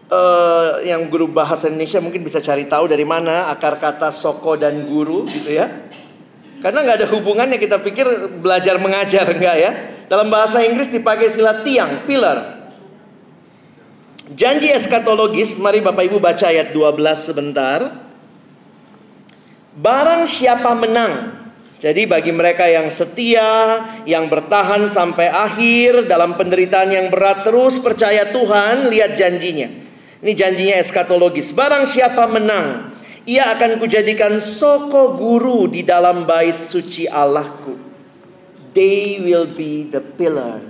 uh, 0.08 0.80
yang 0.84 1.06
guru 1.12 1.28
bahasa 1.30 1.68
Indonesia 1.68 2.00
mungkin 2.00 2.24
bisa 2.24 2.40
cari 2.40 2.66
tahu 2.66 2.88
dari 2.88 3.04
mana 3.04 3.52
akar 3.52 3.76
kata 3.78 4.12
soko 4.12 4.56
dan 4.56 4.88
guru 4.88 5.28
gitu 5.28 5.52
ya. 5.52 5.68
Karena 6.58 6.82
nggak 6.82 6.96
ada 7.04 7.08
hubungannya 7.14 7.58
kita 7.60 7.78
pikir 7.78 8.40
belajar 8.42 8.76
mengajar 8.82 9.30
enggak 9.30 9.56
ya. 9.56 9.70
Dalam 10.08 10.32
bahasa 10.32 10.64
Inggris 10.64 10.88
dipakai 10.88 11.30
istilah 11.30 11.62
tiang, 11.62 12.02
pillar. 12.08 12.58
Janji 14.32 14.72
eskatologis, 14.72 15.56
mari 15.60 15.80
Bapak 15.84 16.04
Ibu 16.08 16.18
baca 16.20 16.48
ayat 16.48 16.72
12 16.72 16.96
sebentar. 17.16 17.80
Barang 19.78 20.26
siapa 20.26 20.74
menang. 20.74 21.38
Jadi 21.78 22.10
bagi 22.10 22.34
mereka 22.34 22.66
yang 22.66 22.90
setia, 22.90 23.78
yang 24.02 24.26
bertahan 24.26 24.90
sampai 24.90 25.30
akhir 25.30 26.10
dalam 26.10 26.34
penderitaan 26.34 26.90
yang 26.90 27.06
berat 27.06 27.46
terus 27.46 27.78
percaya 27.78 28.26
Tuhan, 28.34 28.90
lihat 28.90 29.14
janjinya. 29.14 29.87
Ini 30.18 30.32
janjinya 30.34 30.76
eskatologis. 30.82 31.54
Barang 31.54 31.86
siapa 31.86 32.26
menang, 32.26 32.90
ia 33.22 33.54
akan 33.54 33.78
kujadikan 33.78 34.42
soko 34.42 35.14
guru 35.14 35.70
di 35.70 35.86
dalam 35.86 36.26
bait 36.26 36.58
suci 36.58 37.06
Allahku 37.06 37.88
they 38.78 39.18
will 39.18 39.50
be 39.58 39.90
the 39.90 39.98
pillar 39.98 40.62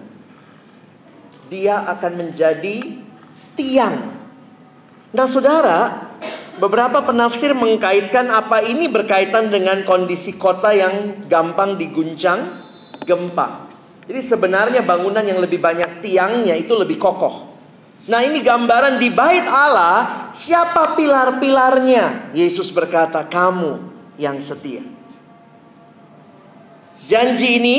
dia 1.49 1.81
akan 1.97 2.13
menjadi 2.29 3.01
tiang. 3.57 4.21
Nah, 5.17 5.25
saudara, 5.25 6.13
beberapa 6.61 7.01
penafsir 7.01 7.57
mengkaitkan 7.57 8.29
apa 8.29 8.61
ini 8.61 8.93
berkaitan 8.93 9.49
dengan 9.49 9.81
kondisi 9.89 10.37
kota 10.37 10.77
yang 10.77 11.25
gampang 11.25 11.81
diguncang 11.81 12.61
gempa. 13.01 13.65
Jadi 14.05 14.21
sebenarnya 14.21 14.85
bangunan 14.85 15.25
yang 15.25 15.41
lebih 15.41 15.57
banyak 15.57 16.05
tiangnya 16.05 16.53
itu 16.53 16.77
lebih 16.77 17.01
kokoh. 17.01 17.48
Nah 18.09 18.25
ini 18.25 18.41
gambaran 18.41 18.97
di 18.97 19.13
bait 19.13 19.45
Allah, 19.45 20.33
siapa 20.33 20.97
pilar-pilarnya? 20.97 22.33
Yesus 22.33 22.73
berkata, 22.73 23.29
kamu 23.29 23.85
yang 24.17 24.41
setia. 24.41 24.81
Janji 27.05 27.61
ini 27.61 27.77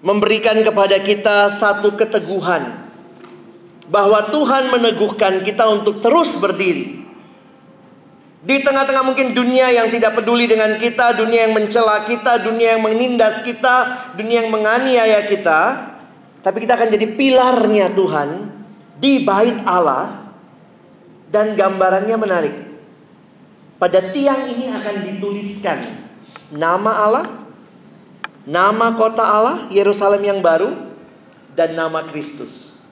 memberikan 0.00 0.56
kepada 0.64 0.96
kita 1.04 1.52
satu 1.52 1.92
keteguhan 2.00 2.64
bahwa 3.92 4.24
Tuhan 4.32 4.72
meneguhkan 4.72 5.44
kita 5.44 5.68
untuk 5.68 6.00
terus 6.00 6.40
berdiri. 6.40 7.04
Di 8.40 8.56
tengah-tengah 8.64 9.04
mungkin 9.04 9.36
dunia 9.36 9.68
yang 9.68 9.92
tidak 9.92 10.16
peduli 10.16 10.48
dengan 10.48 10.80
kita, 10.80 11.12
dunia 11.12 11.44
yang 11.44 11.52
mencela 11.52 12.08
kita, 12.08 12.40
dunia 12.40 12.80
yang 12.80 12.82
menindas 12.88 13.44
kita, 13.44 14.08
dunia 14.16 14.48
yang 14.48 14.48
menganiaya 14.48 15.28
kita, 15.28 15.60
tapi 16.40 16.64
kita 16.64 16.80
akan 16.80 16.88
jadi 16.88 17.06
pilarnya 17.20 17.92
Tuhan 17.92 18.59
di 19.00 19.24
bait 19.24 19.64
Allah 19.64 20.28
dan 21.32 21.56
gambarannya 21.56 22.16
menarik. 22.20 22.54
Pada 23.80 24.12
tiang 24.12 24.44
ini 24.44 24.68
akan 24.68 24.96
dituliskan 25.08 25.80
nama 26.52 26.92
Allah, 27.00 27.26
nama 28.44 28.92
kota 28.92 29.24
Allah, 29.24 29.72
Yerusalem 29.72 30.20
yang 30.20 30.44
baru, 30.44 30.68
dan 31.56 31.72
nama 31.72 32.04
Kristus. 32.12 32.84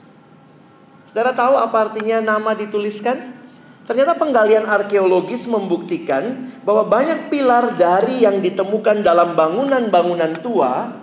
Saudara 1.05 1.33
tahu 1.37 1.53
apa 1.61 1.77
artinya 1.89 2.21
nama 2.21 2.57
dituliskan? 2.57 3.37
Ternyata 3.85 4.17
penggalian 4.17 4.69
arkeologis 4.69 5.49
membuktikan 5.49 6.53
bahwa 6.61 6.85
banyak 6.85 7.33
pilar 7.33 7.73
dari 7.73 8.21
yang 8.21 8.37
ditemukan 8.37 9.01
dalam 9.01 9.33
bangunan-bangunan 9.33 10.37
tua 10.45 11.01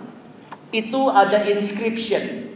itu 0.71 1.11
ada 1.11 1.43
inscription. 1.47 2.46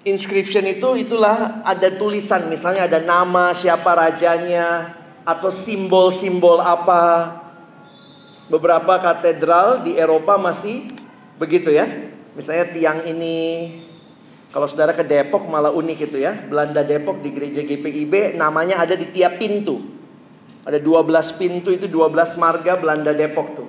Inscription 0.00 0.64
itu 0.64 0.96
itulah 0.96 1.60
ada 1.60 1.92
tulisan 1.92 2.48
misalnya 2.48 2.88
ada 2.88 3.04
nama 3.04 3.52
siapa 3.52 3.92
rajanya 3.92 4.96
atau 5.28 5.52
simbol-simbol 5.52 6.56
apa 6.56 7.36
beberapa 8.48 8.96
katedral 8.96 9.84
di 9.84 10.00
Eropa 10.00 10.40
masih 10.40 10.96
begitu 11.36 11.68
ya. 11.68 11.84
Misalnya 12.32 12.72
tiang 12.72 13.04
ini 13.04 13.68
kalau 14.48 14.64
saudara 14.64 14.96
ke 14.96 15.04
Depok 15.04 15.44
malah 15.52 15.68
unik 15.68 16.08
itu 16.08 16.16
ya. 16.16 16.32
Belanda 16.48 16.80
Depok 16.80 17.20
di 17.20 17.36
gereja 17.36 17.60
GPIB 17.60 18.40
namanya 18.40 18.80
ada 18.80 18.96
di 18.96 19.04
tiap 19.12 19.36
pintu. 19.36 19.84
Ada 20.64 20.80
12 20.80 21.40
pintu 21.40 21.68
itu 21.76 21.84
12 21.84 22.40
marga 22.40 22.80
Belanda 22.80 23.12
Depok 23.12 23.48
tuh. 23.52 23.68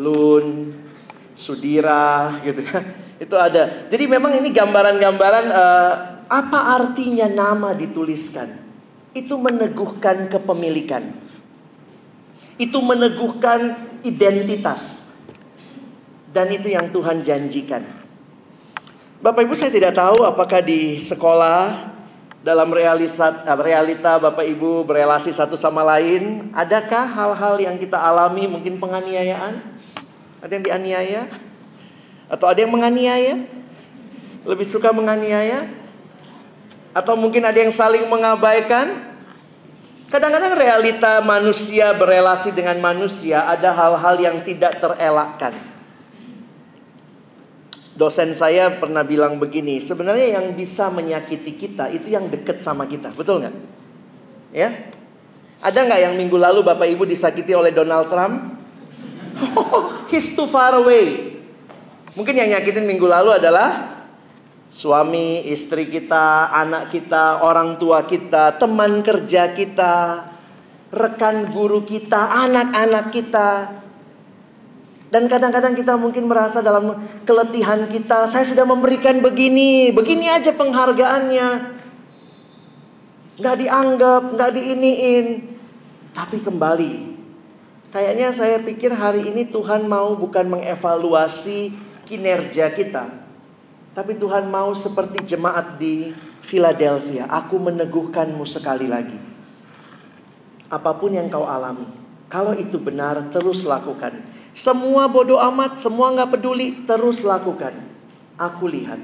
Lun, 0.00 0.72
Sudira 1.36 2.40
gitu 2.40 2.64
ya. 2.64 3.09
Itu 3.20 3.36
ada. 3.36 3.86
Jadi 3.92 4.04
memang 4.08 4.32
ini 4.40 4.48
gambaran-gambaran 4.48 5.46
uh, 5.52 5.92
apa 6.26 6.60
artinya 6.80 7.28
nama 7.28 7.76
dituliskan. 7.76 8.48
Itu 9.12 9.36
meneguhkan 9.36 10.32
kepemilikan 10.32 11.30
itu 12.60 12.76
meneguhkan 12.84 13.72
identitas. 14.04 15.08
Dan 16.30 16.52
itu 16.52 16.70
yang 16.70 16.92
Tuhan 16.92 17.24
janjikan. 17.24 17.82
Bapak 19.24 19.48
Ibu 19.48 19.56
saya 19.56 19.72
tidak 19.72 19.96
tahu 19.96 20.22
apakah 20.22 20.62
di 20.62 21.00
sekolah 21.00 21.90
dalam 22.44 22.70
realita, 22.70 23.42
realita 23.58 24.20
Bapak 24.20 24.46
Ibu 24.46 24.86
berelasi 24.86 25.34
satu 25.34 25.58
sama 25.58 25.82
lain, 25.82 26.52
adakah 26.54 27.02
hal-hal 27.02 27.58
yang 27.58 27.76
kita 27.80 27.98
alami 27.98 28.46
mungkin 28.46 28.78
penganiayaan? 28.78 29.58
Ada 30.44 30.52
yang 30.54 30.64
dianiaya? 30.70 31.22
Atau 32.30 32.46
ada 32.46 32.62
yang 32.62 32.70
menganiaya? 32.70 33.42
Lebih 34.46 34.64
suka 34.64 34.94
menganiaya? 34.94 35.66
Atau 36.94 37.18
mungkin 37.18 37.42
ada 37.42 37.58
yang 37.58 37.74
saling 37.74 38.06
mengabaikan? 38.06 39.10
Kadang-kadang 40.10 40.58
realita 40.58 41.22
manusia 41.22 41.94
berelasi 41.94 42.50
dengan 42.50 42.78
manusia 42.82 43.46
ada 43.46 43.70
hal-hal 43.70 44.16
yang 44.18 44.36
tidak 44.42 44.82
terelakkan. 44.82 45.54
Dosen 47.94 48.34
saya 48.34 48.74
pernah 48.80 49.06
bilang 49.06 49.38
begini, 49.38 49.78
sebenarnya 49.78 50.40
yang 50.40 50.56
bisa 50.56 50.90
menyakiti 50.90 51.54
kita 51.54 51.92
itu 51.94 52.10
yang 52.10 52.26
dekat 52.26 52.58
sama 52.58 52.90
kita, 52.90 53.14
betul 53.14 53.44
nggak? 53.44 53.54
Ya, 54.50 54.72
ada 55.62 55.78
nggak 55.78 56.00
yang 56.10 56.14
minggu 56.18 56.34
lalu 56.40 56.64
bapak 56.66 56.90
ibu 56.90 57.06
disakiti 57.06 57.54
oleh 57.54 57.70
Donald 57.70 58.10
Trump? 58.10 58.34
Oh, 59.56 60.04
he's 60.12 60.34
too 60.36 60.44
far 60.50 60.74
away. 60.74 61.29
Mungkin 62.18 62.34
yang 62.34 62.50
nyakitin 62.50 62.86
minggu 62.90 63.06
lalu 63.06 63.38
adalah 63.38 64.00
Suami, 64.70 65.50
istri 65.50 65.90
kita, 65.90 66.54
anak 66.54 66.94
kita, 66.94 67.42
orang 67.42 67.74
tua 67.74 68.06
kita, 68.06 68.54
teman 68.54 69.02
kerja 69.02 69.50
kita, 69.50 70.30
rekan 70.94 71.50
guru 71.50 71.82
kita, 71.82 72.46
anak-anak 72.46 73.10
kita. 73.10 73.82
Dan 75.10 75.26
kadang-kadang 75.26 75.74
kita 75.74 75.98
mungkin 75.98 76.30
merasa 76.30 76.62
dalam 76.62 77.02
keletihan 77.26 77.90
kita, 77.90 78.30
saya 78.30 78.46
sudah 78.46 78.62
memberikan 78.62 79.18
begini, 79.18 79.90
begini 79.90 80.30
aja 80.30 80.54
penghargaannya. 80.54 81.48
Gak 83.42 83.56
dianggap, 83.58 84.38
gak 84.38 84.54
diiniin. 84.54 85.26
Tapi 86.14 86.46
kembali, 86.46 86.94
kayaknya 87.90 88.30
saya 88.30 88.62
pikir 88.62 88.94
hari 88.94 89.34
ini 89.34 89.50
Tuhan 89.50 89.90
mau 89.90 90.14
bukan 90.14 90.46
mengevaluasi 90.46 91.89
kinerja 92.10 92.74
kita, 92.74 93.06
tapi 93.94 94.18
Tuhan 94.18 94.50
mau 94.50 94.74
seperti 94.74 95.22
jemaat 95.22 95.78
di 95.78 96.10
Philadelphia. 96.42 97.30
Aku 97.30 97.62
meneguhkanmu 97.62 98.42
sekali 98.42 98.90
lagi. 98.90 99.18
Apa 100.66 100.98
pun 100.98 101.14
yang 101.14 101.30
kau 101.30 101.46
alami. 101.46 101.86
Kalau 102.30 102.54
itu 102.54 102.78
benar 102.78 103.30
terus 103.30 103.62
lakukan. 103.66 104.14
Semua 104.54 105.06
bodoh 105.06 105.38
amat, 105.38 105.78
semua 105.78 106.14
nggak 106.14 106.38
peduli, 106.38 106.86
terus 106.86 107.22
lakukan. 107.26 107.74
Aku 108.38 108.66
lihat. 108.66 108.98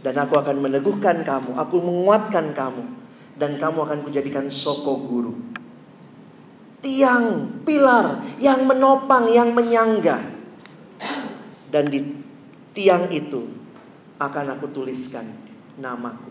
Dan 0.00 0.14
aku 0.18 0.38
akan 0.38 0.62
meneguhkan 0.62 1.26
kamu. 1.26 1.58
Aku 1.58 1.82
menguatkan 1.82 2.54
kamu. 2.54 2.84
Dan 3.34 3.58
kamu 3.58 3.78
akan 3.86 3.98
kujadikan 4.06 4.46
soko 4.46 5.02
guru. 5.02 5.34
Tiang, 6.80 7.58
pilar 7.66 8.38
yang 8.38 8.64
menopang, 8.64 9.26
yang 9.28 9.50
menyangga. 9.52 10.22
Dan 11.70 11.90
di 11.90 12.19
tiang 12.76 13.10
itu 13.10 13.50
akan 14.20 14.58
aku 14.58 14.70
tuliskan 14.70 15.26
namaku. 15.80 16.30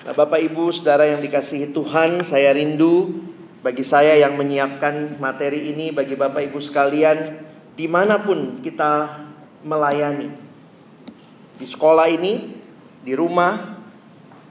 Nah, 0.00 0.14
Bapak 0.16 0.40
Ibu, 0.40 0.72
saudara 0.72 1.04
yang 1.04 1.20
dikasihi 1.20 1.76
Tuhan, 1.76 2.24
saya 2.24 2.56
rindu 2.56 3.20
bagi 3.60 3.84
saya 3.84 4.16
yang 4.16 4.40
menyiapkan 4.40 5.20
materi 5.20 5.76
ini 5.76 5.92
bagi 5.92 6.16
Bapak 6.16 6.40
Ibu 6.48 6.56
sekalian, 6.56 7.44
di 7.76 7.84
mana 7.84 8.16
pun 8.16 8.64
kita 8.64 9.20
melayani, 9.60 10.32
di 11.60 11.66
sekolah 11.68 12.08
ini, 12.08 12.56
di 13.04 13.12
rumah, 13.12 13.76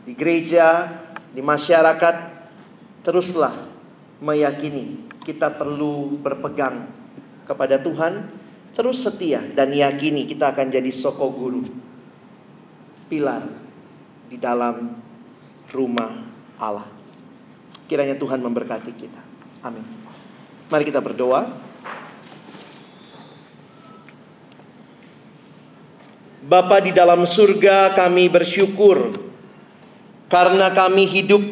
di 0.05 0.13
gereja, 0.13 0.85
di 1.33 1.41
masyarakat, 1.41 2.15
teruslah 3.01 3.53
meyakini 4.21 5.09
kita 5.25 5.49
perlu 5.49 6.13
berpegang 6.21 6.89
kepada 7.49 7.81
Tuhan, 7.81 8.38
terus 8.79 9.03
setia 9.03 9.43
dan 9.43 9.75
yakini 9.75 10.23
kita 10.23 10.55
akan 10.55 10.71
jadi 10.71 10.87
soko 10.87 11.27
guru 11.35 11.67
pilar 13.11 13.43
di 14.31 14.39
dalam 14.39 14.95
rumah 15.67 16.23
Allah. 16.55 16.87
Kiranya 17.91 18.15
Tuhan 18.15 18.39
memberkati 18.39 18.95
kita. 18.95 19.19
Amin. 19.67 19.83
Mari 20.71 20.87
kita 20.87 21.03
berdoa. 21.03 21.67
Bapa 26.39 26.79
di 26.79 26.95
dalam 26.95 27.27
surga 27.27 27.99
kami 27.99 28.31
bersyukur 28.31 29.11
karena 30.31 30.71
kami 30.71 31.03
hidup 31.03 31.43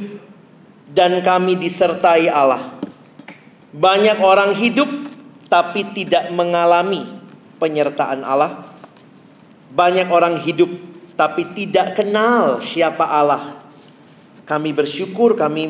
dan 0.96 1.20
kami 1.28 1.60
disertai 1.60 2.32
Allah. 2.32 2.80
Banyak 3.76 4.24
orang 4.24 4.56
hidup 4.56 4.88
tapi 5.52 5.84
tidak 5.92 6.32
mengalami 6.32 7.17
penyertaan 7.58 8.24
Allah. 8.24 8.66
Banyak 9.74 10.08
orang 10.10 10.40
hidup 10.42 10.70
tapi 11.18 11.44
tidak 11.58 11.98
kenal 11.98 12.62
siapa 12.62 13.04
Allah. 13.04 13.58
Kami 14.48 14.72
bersyukur 14.72 15.36
kami 15.36 15.68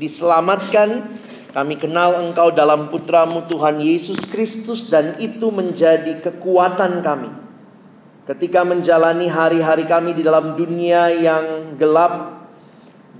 diselamatkan, 0.00 1.12
kami 1.52 1.76
kenal 1.76 2.24
Engkau 2.24 2.48
dalam 2.54 2.88
putramu 2.88 3.44
Tuhan 3.44 3.84
Yesus 3.84 4.16
Kristus 4.32 4.88
dan 4.88 5.18
itu 5.20 5.52
menjadi 5.52 6.22
kekuatan 6.24 7.04
kami. 7.04 7.30
ketika 8.24 8.64
menjalani 8.64 9.28
hari-hari 9.28 9.84
kami 9.84 10.16
di 10.16 10.24
dalam 10.24 10.56
dunia 10.56 11.12
yang 11.12 11.76
gelap, 11.76 12.48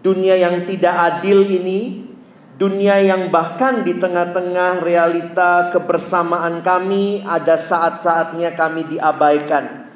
dunia 0.01 0.33
yang 0.41 0.65
tidak 0.65 1.21
adil 1.21 1.45
ini, 1.45 2.09
dunia 2.55 3.03
yang 3.03 3.35
bahkan 3.35 3.83
di 3.83 3.99
tengah-tengah 3.99 4.87
realita 4.87 5.75
kebersamaan 5.75 6.63
kami 6.63 7.27
ada 7.27 7.59
saat-saatnya 7.59 8.55
kami 8.55 8.87
diabaikan. 8.95 9.91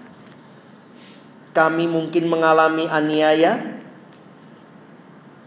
Kami 1.55 1.85
mungkin 1.91 2.31
mengalami 2.31 2.87
aniaya, 2.87 3.83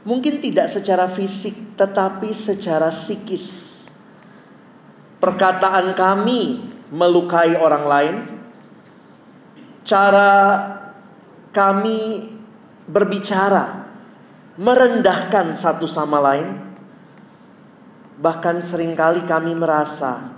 mungkin 0.04 0.40
tidak 0.40 0.72
secara 0.72 1.08
fisik, 1.12 1.76
tetapi 1.76 2.32
secara 2.36 2.92
psikis. 2.92 3.70
Perkataan 5.20 5.94
kami 5.94 6.66
melukai 6.92 7.56
orang 7.56 7.86
lain, 7.86 8.16
cara 9.88 10.32
kami 11.56 12.28
berbicara 12.88 13.88
merendahkan 14.60 15.56
satu 15.56 15.88
sama 15.88 16.20
lain, 16.20 16.71
bahkan 18.22 18.62
sering 18.62 18.94
kali 18.94 19.26
kami 19.26 19.58
merasa 19.58 20.38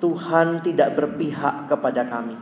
Tuhan 0.00 0.60
tidak 0.60 0.96
berpihak 0.96 1.72
kepada 1.72 2.04
kami. 2.04 2.36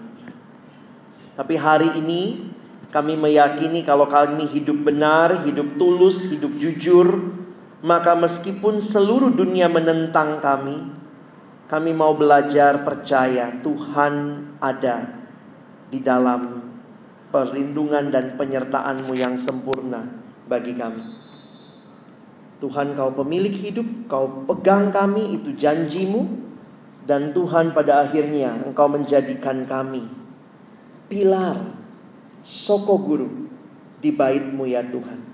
Tapi 1.39 1.55
hari 1.55 2.03
ini 2.03 2.51
kami 2.91 3.15
meyakini 3.15 3.87
kalau 3.87 4.11
kami 4.11 4.51
hidup 4.51 4.91
benar, 4.91 5.47
hidup 5.47 5.79
tulus, 5.79 6.35
hidup 6.35 6.51
jujur, 6.59 7.31
maka 7.83 8.19
meskipun 8.19 8.83
seluruh 8.83 9.31
dunia 9.31 9.71
menentang 9.71 10.43
kami, 10.43 10.91
kami 11.71 11.91
mau 11.95 12.15
belajar 12.15 12.83
percaya 12.83 13.55
Tuhan 13.63 14.15
ada 14.59 15.19
di 15.91 16.03
dalam 16.03 16.63
perlindungan 17.31 18.11
dan 18.11 18.35
penyertaan-Mu 18.35 19.15
yang 19.15 19.39
sempurna 19.39 20.03
bagi 20.47 20.75
kami. 20.75 21.18
Tuhan 22.59 22.99
kau 22.99 23.15
pemilik 23.15 23.55
hidup, 23.55 23.87
kau 24.11 24.45
pegang 24.51 24.91
kami, 24.91 25.39
itu 25.39 25.55
janjimu. 25.55 26.47
Dan 27.09 27.33
Tuhan 27.33 27.73
pada 27.73 28.05
akhirnya 28.05 28.69
engkau 28.69 28.85
menjadikan 28.85 29.65
kami 29.65 30.05
pilar 31.09 31.57
Soko 32.45 33.01
Guru 33.01 33.49
di 33.99 34.13
baitmu 34.13 34.69
ya 34.69 34.85
Tuhan. 34.85 35.25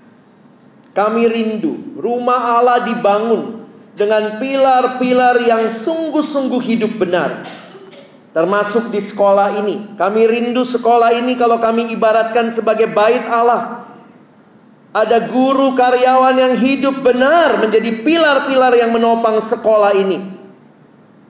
Kami 0.95 1.27
rindu 1.27 1.99
rumah 1.99 2.63
Allah 2.63 2.87
dibangun 2.87 3.67
dengan 3.99 4.39
pilar-pilar 4.39 5.43
yang 5.43 5.67
sungguh-sungguh 5.67 6.63
hidup 6.63 6.95
benar. 6.95 7.43
Termasuk 8.31 8.91
di 8.91 8.99
sekolah 8.99 9.63
ini. 9.63 9.95
Kami 9.95 10.21
rindu 10.27 10.63
sekolah 10.63 11.11
ini 11.15 11.39
kalau 11.39 11.59
kami 11.59 11.91
ibaratkan 11.95 12.51
sebagai 12.51 12.91
bait 12.91 13.23
Allah. 13.27 13.84
Ada 14.95 15.27
guru 15.27 15.75
karyawan 15.75 16.39
yang 16.39 16.55
hidup 16.55 17.03
benar 17.03 17.59
menjadi 17.59 17.99
pilar-pilar 17.99 18.79
yang 18.79 18.95
menopang 18.95 19.43
sekolah 19.43 19.91
ini. 19.91 20.23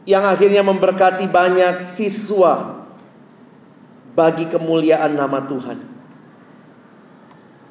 Yang 0.06 0.38
akhirnya 0.38 0.62
memberkati 0.62 1.26
banyak 1.26 1.82
siswa 1.82 2.86
bagi 4.14 4.46
kemuliaan 4.54 5.18
nama 5.18 5.42
Tuhan. 5.50 5.82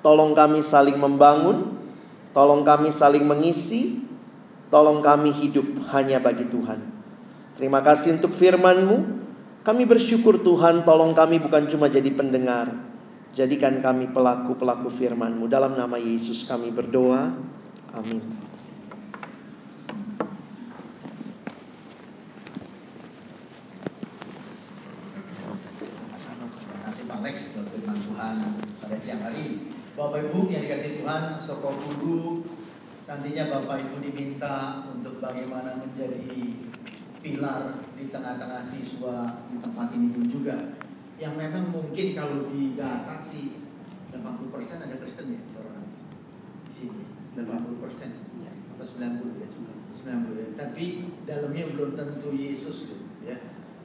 Tolong 0.02 0.34
kami 0.34 0.66
saling 0.66 0.98
membangun, 0.98 1.78
tolong 2.34 2.66
kami 2.66 2.90
saling 2.90 3.22
mengisi, 3.22 4.02
tolong 4.74 4.98
kami 4.98 5.30
hidup 5.30 5.64
hanya 5.94 6.18
bagi 6.18 6.42
Tuhan. 6.50 6.90
Terima 7.54 7.78
kasih 7.86 8.18
untuk 8.18 8.34
firman-Mu. 8.34 9.22
Kami 9.62 9.82
bersyukur 9.86 10.42
Tuhan, 10.42 10.82
tolong 10.82 11.14
kami 11.14 11.38
bukan 11.38 11.70
cuma 11.70 11.86
jadi 11.86 12.10
pendengar, 12.12 12.68
jadikan 13.34 13.82
kami 13.82 14.14
pelaku-pelaku 14.14 14.88
firman-Mu. 14.88 15.50
Dalam 15.50 15.74
nama 15.74 15.98
Yesus 15.98 16.46
kami 16.46 16.70
berdoa. 16.70 17.34
Amin. 17.94 18.44
pada 28.94 28.96
siang 29.00 29.26
hari. 29.26 29.74
Bapak 29.98 30.30
Ibu 30.30 30.50
yang 30.50 30.62
dikasih 30.66 31.02
Tuhan, 31.02 31.42
sokong 31.42 31.78
guru, 31.98 32.46
nantinya 33.10 33.50
Bapak 33.58 33.82
Ibu 33.82 34.02
diminta 34.02 34.86
untuk 34.86 35.18
bagaimana 35.18 35.82
menjadi 35.82 36.30
pilar 37.18 37.82
di 37.98 38.10
tengah-tengah 38.10 38.62
siswa 38.62 39.46
di 39.50 39.58
tempat 39.58 39.90
ini 39.98 40.14
pun 40.14 40.30
juga. 40.30 40.78
Yang 41.18 41.34
memang 41.38 41.74
mungkin 41.74 42.06
kalau 42.14 42.50
di 42.50 42.78
data 42.78 43.18
sih 43.18 43.66
80% 44.14 44.86
ada 44.86 44.96
Kristen 44.98 45.34
ya 45.34 45.40
orang 45.58 45.86
di 46.66 46.72
sini 46.74 47.02
80 47.34 47.82
persen 47.82 48.10
apa 48.74 48.83
90 48.96 49.42
ya 49.42 49.48
90 49.50 50.40
ya 50.40 50.48
tapi 50.54 51.10
dalamnya 51.26 51.64
belum 51.74 51.90
tentu 51.98 52.30
Yesus 52.34 52.98
ya 53.24 53.36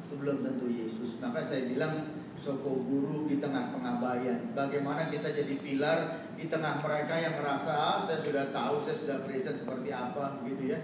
itu 0.05 0.14
belum 0.18 0.45
tentu 0.45 0.70
Yesus 0.70 1.18
maka 1.22 1.41
saya 1.41 1.70
bilang 1.70 2.20
Soko 2.39 2.72
guru 2.88 3.28
di 3.28 3.36
tengah 3.36 3.76
pengabaian. 3.76 4.55
Bagaimana 4.55 5.12
kita 5.12 5.28
jadi 5.36 5.60
pilar 5.60 6.24
di 6.39 6.47
tengah 6.47 6.80
mereka 6.80 7.20
yang 7.20 7.36
merasa 7.36 7.76
ah, 7.76 7.99
saya 7.99 8.24
sudah 8.24 8.47
tahu, 8.55 8.80
saya 8.80 8.95
sudah 8.95 9.18
present 9.28 9.60
seperti 9.60 9.91
apa, 9.91 10.39
gitu 10.47 10.72
ya. 10.72 10.80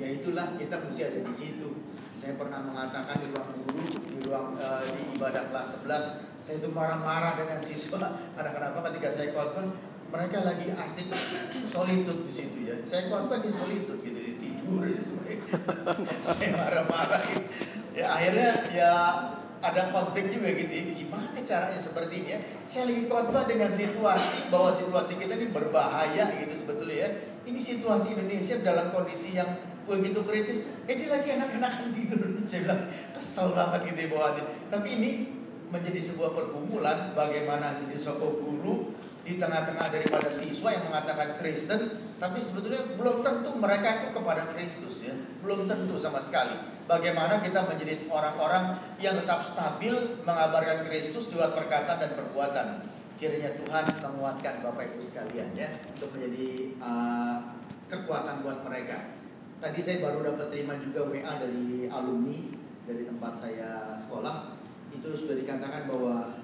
Ya 0.00 0.08
itulah 0.08 0.56
kita 0.56 0.80
mesti 0.80 1.02
ada 1.04 1.20
di 1.20 1.34
situ. 1.36 1.84
Saya 2.16 2.40
pernah 2.40 2.64
mengatakan 2.64 3.20
di 3.20 3.28
ruang 3.30 3.50
guru, 3.68 3.84
di 4.00 4.16
ruang 4.24 4.56
uh, 4.56 4.80
di 4.80 5.12
ibadah 5.12 5.52
kelas 5.52 5.84
11, 5.84 6.40
saya 6.42 6.56
itu 6.56 6.68
marah-marah 6.72 7.36
dengan 7.36 7.60
siswa. 7.60 8.08
Karena 8.32 8.50
kenapa 8.56 8.88
ketika 8.88 9.12
saya 9.12 9.36
khotbah, 9.36 9.68
mereka 10.08 10.40
lagi 10.40 10.72
asik 10.72 11.12
solitude 11.68 12.24
di 12.24 12.32
situ 12.32 12.58
ya. 12.64 12.76
Saya 12.80 13.12
khotbah 13.12 13.44
di 13.44 13.50
solitude 13.52 14.00
gitu, 14.00 14.18
di 14.18 14.34
tidur 14.40 14.88
di 14.88 14.96
saya 16.24 16.48
marah-marah. 16.56 17.20
Gitu. 17.28 17.44
Ya 17.92 18.06
akhirnya 18.16 18.50
ya 18.72 18.92
ada 19.60 19.82
konflik 19.92 20.32
juga 20.32 20.48
gitu 20.56 20.72
ya. 20.72 20.82
Gimana 20.96 21.36
caranya 21.44 21.80
seperti 21.80 22.24
ini 22.24 22.28
ya? 22.36 22.40
Saya 22.64 22.88
lagi 22.88 23.04
khotbah 23.04 23.44
dengan 23.44 23.70
situasi 23.72 24.48
bahwa 24.48 24.70
situasi 24.72 25.12
kita 25.20 25.36
ini 25.36 25.52
berbahaya 25.52 26.24
gitu 26.40 26.54
sebetulnya 26.56 26.96
ya. 27.04 27.10
Ini 27.44 27.60
situasi 27.60 28.16
Indonesia 28.16 28.56
dalam 28.64 28.92
kondisi 28.92 29.36
yang 29.36 29.48
begitu 29.84 30.24
kritis. 30.24 30.84
Dia 30.88 31.08
lagi 31.08 31.36
anak-anak 31.36 31.92
tidur. 31.92 32.20
Saya 32.48 32.64
bilang 32.64 32.82
kesel 33.12 33.52
banget 33.52 33.92
gitu 33.92 33.98
ya 34.04 34.08
bahwa 34.16 34.40
Tapi 34.72 34.88
ini 34.88 35.10
menjadi 35.68 36.00
sebuah 36.00 36.32
pergumulan 36.32 37.12
bagaimana 37.12 37.76
jadi 37.76 37.92
sokok 37.92 38.40
guru 38.40 38.96
di 39.28 39.36
tengah-tengah 39.36 39.92
daripada 39.92 40.32
siswa 40.32 40.72
yang 40.72 40.88
mengatakan 40.88 41.36
Kristen, 41.36 42.00
tapi 42.16 42.40
sebetulnya 42.40 42.80
belum 42.96 43.20
tentu 43.20 43.52
mereka 43.60 44.00
itu 44.00 44.16
kepada 44.16 44.48
Kristus 44.56 45.04
ya, 45.04 45.12
belum 45.44 45.68
tentu 45.68 46.00
sama 46.00 46.16
sekali. 46.16 46.56
Bagaimana 46.88 47.44
kita 47.44 47.68
menjadi 47.68 48.08
orang-orang 48.08 48.80
yang 48.96 49.12
tetap 49.20 49.44
stabil 49.44 49.92
mengabarkan 50.24 50.88
Kristus 50.88 51.28
lewat 51.36 51.52
perkataan 51.52 52.00
dan 52.00 52.16
perbuatan. 52.16 52.66
Kiranya 53.20 53.52
Tuhan 53.52 53.84
menguatkan 54.00 54.64
Bapak 54.64 54.96
Ibu 54.96 55.04
sekalian 55.04 55.52
ya 55.52 55.68
untuk 55.92 56.16
menjadi 56.16 56.72
uh, 56.80 57.52
kekuatan 57.92 58.40
buat 58.40 58.64
mereka. 58.64 59.12
Tadi 59.60 59.76
saya 59.82 60.08
baru 60.08 60.24
dapat 60.32 60.48
terima 60.48 60.80
juga 60.80 61.04
WA 61.04 61.32
dari 61.36 61.90
alumni 61.90 62.56
dari 62.88 63.04
tempat 63.04 63.36
saya 63.36 63.92
sekolah 64.00 64.56
itu 64.94 65.08
sudah 65.12 65.36
dikatakan 65.36 65.84
bahwa 65.90 66.37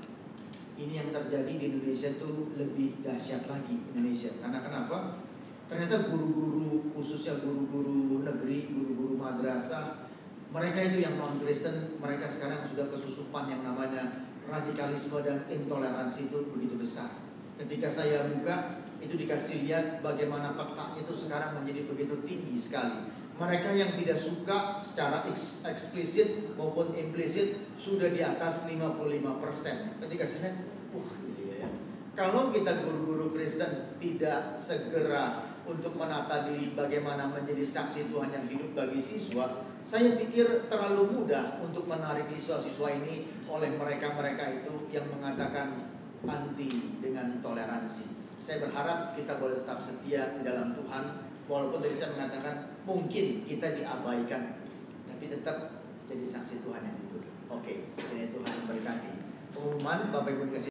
ini 0.75 0.99
yang 0.99 1.11
terjadi 1.15 1.53
di 1.55 1.65
Indonesia 1.71 2.11
itu 2.11 2.55
lebih 2.59 3.03
dahsyat 3.07 3.47
lagi 3.47 3.79
Indonesia. 3.95 4.31
Karena 4.43 4.59
kenapa? 4.63 5.23
Ternyata 5.71 6.11
guru-guru 6.11 6.93
khususnya 6.93 7.41
guru-guru 7.41 8.27
negeri, 8.27 8.69
guru-guru 8.69 9.15
madrasah, 9.17 10.11
mereka 10.55 10.79
itu 10.87 11.03
yang 11.03 11.19
non 11.19 11.43
Kristen, 11.43 11.99
mereka 11.99 12.31
sekarang 12.31 12.63
sudah 12.71 12.87
kesusupan 12.91 13.51
yang 13.51 13.63
namanya 13.67 14.23
radikalisme 14.47 15.19
dan 15.25 15.43
intoleransi 15.51 16.31
itu 16.31 16.53
begitu 16.55 16.79
besar. 16.79 17.11
Ketika 17.59 17.91
saya 17.91 18.29
buka, 18.31 18.87
itu 19.03 19.15
dikasih 19.19 19.67
lihat 19.67 20.01
bagaimana 20.01 20.55
petanya 20.55 21.03
itu 21.03 21.15
sekarang 21.17 21.59
menjadi 21.59 21.91
begitu 21.91 22.23
tinggi 22.23 22.55
sekali. 22.55 23.11
Mereka 23.35 23.75
yang 23.75 23.99
tidak 23.99 24.15
suka 24.15 24.79
secara 24.79 25.27
eksplisit 25.67 26.55
maupun 26.55 26.95
implisit 26.95 27.75
sudah 27.75 28.07
di 28.15 28.23
atas 28.23 28.71
55%. 28.71 29.99
Ketika 29.99 30.23
saya 30.23 30.55
wah 30.95 31.11
gitu 31.27 31.43
ya. 31.51 31.67
Kalau 32.15 32.55
kita 32.55 32.87
guru-guru 32.87 33.35
Kristen 33.35 33.99
tidak 33.99 34.55
segera 34.55 35.51
untuk 35.67 35.99
menata 35.99 36.47
diri 36.47 36.79
bagaimana 36.79 37.27
menjadi 37.27 37.67
saksi 37.67 38.15
Tuhan 38.15 38.31
yang 38.31 38.47
hidup 38.47 38.71
bagi 38.79 39.03
siswa, 39.03 39.67
saya 39.83 40.15
pikir 40.15 40.71
terlalu 40.71 41.19
mudah 41.19 41.59
untuk 41.59 41.91
menarik 41.91 42.31
siswa-siswa 42.31 43.03
ini 43.03 43.35
oleh 43.51 43.75
mereka-mereka 43.75 44.63
itu 44.63 44.87
yang 44.95 45.11
mengatakan 45.11 45.91
anti 46.23 46.71
dengan 47.03 47.43
toleransi. 47.43 48.15
Saya 48.39 48.63
berharap 48.63 49.19
kita 49.19 49.43
boleh 49.43 49.67
tetap 49.67 49.83
setia 49.83 50.39
di 50.39 50.47
dalam 50.47 50.71
Tuhan 50.77 51.35
Walaupun 51.45 51.85
tadi 51.85 51.93
saya 51.93 52.17
mengatakan 52.17 52.73
mungkin 52.85 53.49
kita 53.49 53.67
diabaikan, 53.81 54.61
tapi 55.09 55.25
tetap 55.29 55.85
jadi 56.09 56.25
saksi 56.25 56.61
Tuhan 56.65 56.85
yang 56.85 56.97
hidup. 57.09 57.25
Oke, 57.49 57.89
ini 57.97 58.29
Tuhan 58.33 58.57
berkati. 58.69 59.13
pengumuman 59.55 60.11
Bapak 60.11 60.35
Ibu 60.35 60.43
dikasih 60.51 60.63